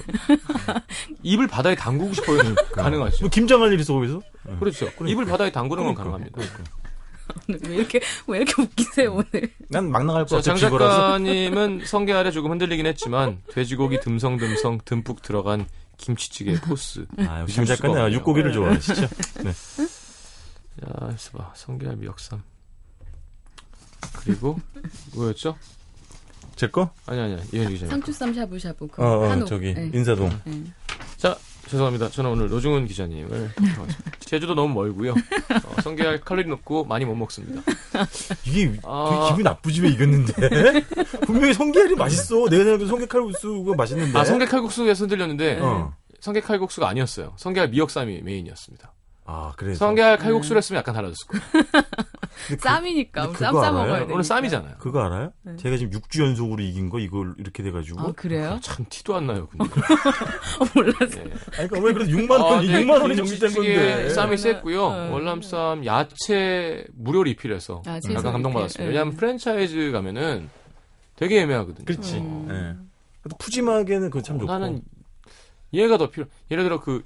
[1.24, 2.55] 입을 바다에 담그고 싶어요.
[2.72, 3.16] 가능하죠.
[3.22, 4.20] 뭐 김장할 일 있어 거기서?
[4.59, 4.89] 그렇죠.
[5.07, 6.18] 입을 바다에 담그는 건 그러니까.
[6.33, 6.71] 가능합니다.
[7.68, 9.53] 왜 이렇게 왜 이렇게 웃기세요 오늘?
[9.68, 10.43] 난 막 나갈 것 자, 같아.
[10.43, 10.97] 장 지거라서.
[10.97, 15.66] 작가님은 성게 아래 조금 흔들리긴 했지만 돼지고기 듬성듬성 듬뿍 들어간
[15.97, 17.07] 김치찌개 포스.
[17.18, 18.12] 아, 장 작가는.
[18.14, 19.03] 육고기를 좋아하시죠?
[19.45, 19.53] 네.
[20.81, 21.53] 자, 있어봐.
[21.55, 22.43] 성게알 미역삼.
[24.25, 24.59] 그리고
[25.14, 25.57] 뭐였죠?
[26.61, 26.91] 제 거?
[27.07, 27.39] 아니 아니야.
[27.55, 27.89] 이현주 기자님.
[27.89, 29.49] 상추쌈 샤브샤브 그 어, 어 한옥.
[29.49, 29.91] 저기 예.
[29.95, 30.31] 인사동.
[30.47, 30.53] 예.
[31.17, 31.35] 자,
[31.69, 32.11] 죄송합니다.
[32.11, 33.51] 저는 오늘 노중훈 기자님을.
[34.21, 35.13] 제주도 너무 멀고요.
[35.13, 37.63] 어, 성게알 칼로리 높고 많이 못 먹습니다.
[38.45, 39.29] 이게 아.
[39.29, 40.85] 기분이 나쁘지 왜 이겼는데?
[41.25, 42.45] 분명히 성게알이 맛있어.
[42.51, 44.19] 내가 생각해도 성게 칼국수가 맛있는데.
[44.19, 45.61] 아, 성게 칼국수에서 흔들렸는데 네.
[45.63, 45.95] 어.
[46.21, 47.33] 성게 칼국수가 아니었어요.
[47.39, 48.93] 성게알 미역쌈이 메인이었습니다.
[49.33, 49.78] 아 그래서.
[49.78, 51.45] 성게알 칼국수를 했으면 약간 달라졌을 거예요.
[52.49, 53.70] 그- 쌈이니까 근데 쌈 싸?
[53.70, 54.12] 먹어야 돼.
[54.12, 54.74] 오늘 쌈이잖아요.
[54.78, 55.33] 그거 알아요?
[55.57, 58.01] 제가 지금 6주 연속으로 이긴 거 이걸 이렇게 돼가지고.
[58.01, 58.59] 아 그래요?
[58.61, 59.47] 참 티도 안 나요.
[59.49, 59.64] 근데.
[59.64, 61.18] 어, 몰랐어.
[61.18, 61.22] 예.
[61.59, 64.09] 아니, 그러니까 왜 그래도 6만 원, 아, 네, 6만 원이 김치찌개 건데.
[64.11, 64.37] 쌈이 네.
[64.37, 64.91] 셌고요.
[64.93, 65.09] 네.
[65.11, 68.89] 월남쌈 야채 무료 리필해서 아, 약간 감동받았습니다.
[68.89, 70.49] 왜냐하면 프랜차이즈 가면은
[71.16, 71.85] 되게 애매하거든요.
[71.85, 72.16] 그렇지.
[72.16, 72.47] 음.
[72.51, 72.87] 예.
[73.22, 74.51] 그래도 푸짐하게는 그거 참 좋고.
[74.51, 74.81] 나는
[75.72, 76.26] 얘가 더 필요.
[76.51, 77.05] 예를 들어 그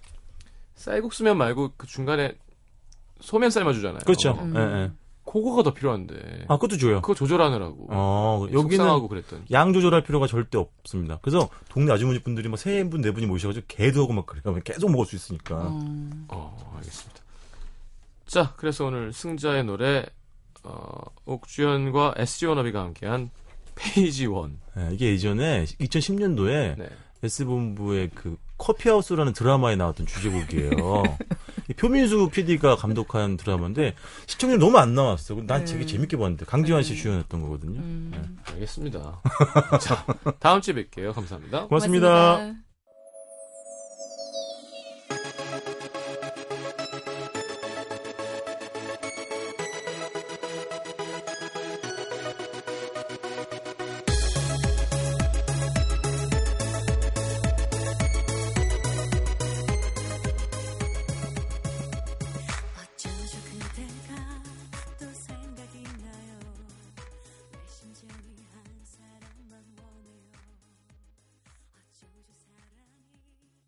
[0.75, 2.35] 쌀국수면 말고 그 중간에
[3.20, 4.01] 소면 삶아주잖아요.
[4.05, 4.33] 그렇죠.
[4.33, 4.55] 음.
[4.57, 4.93] 예, 예.
[5.25, 6.45] 그거가 더 필요한데.
[6.49, 7.01] 아, 그것도 줘요.
[7.01, 7.87] 그거 조절하느라고.
[7.91, 9.43] 어, 여기는 하고 그랬더니.
[9.53, 11.18] 양 조절할 필요가 절대 없습니다.
[11.22, 14.43] 그래서 동네 아주머니 분들이 뭐 세 분, 네 분이 모셔가지고 개도 하고 막 그래요.
[14.64, 15.57] 계속 먹을 수 있으니까.
[15.57, 16.11] 어.
[16.29, 17.20] 어, 알겠습니다.
[18.27, 20.05] 자, 그래서 오늘 승자의 노래
[20.62, 23.31] 어, 옥주현과 SG 워너비가 함께한
[23.75, 24.59] 페이지 원.
[24.77, 26.89] 예, 이게 예전에 2010년도에 네.
[27.22, 31.03] S본부의 그 커피하우스라는 드라마에 나왔던 주제곡이에요.
[31.71, 33.95] 이 표민수 PD가 감독한 드라마인데
[34.27, 35.35] 시청률 너무 안 나왔어.
[35.47, 37.81] 난 되게 재밌게 봤는데 강지환 씨 주연했던 거거든요.
[37.81, 38.39] 음.
[38.53, 39.21] 알겠습니다.
[39.81, 40.07] 자,
[40.39, 41.13] 다음 주에 뵐게요.
[41.15, 41.67] 감사합니다.
[41.67, 42.09] 고맙습니다.
[42.09, 42.64] 고맙습니다.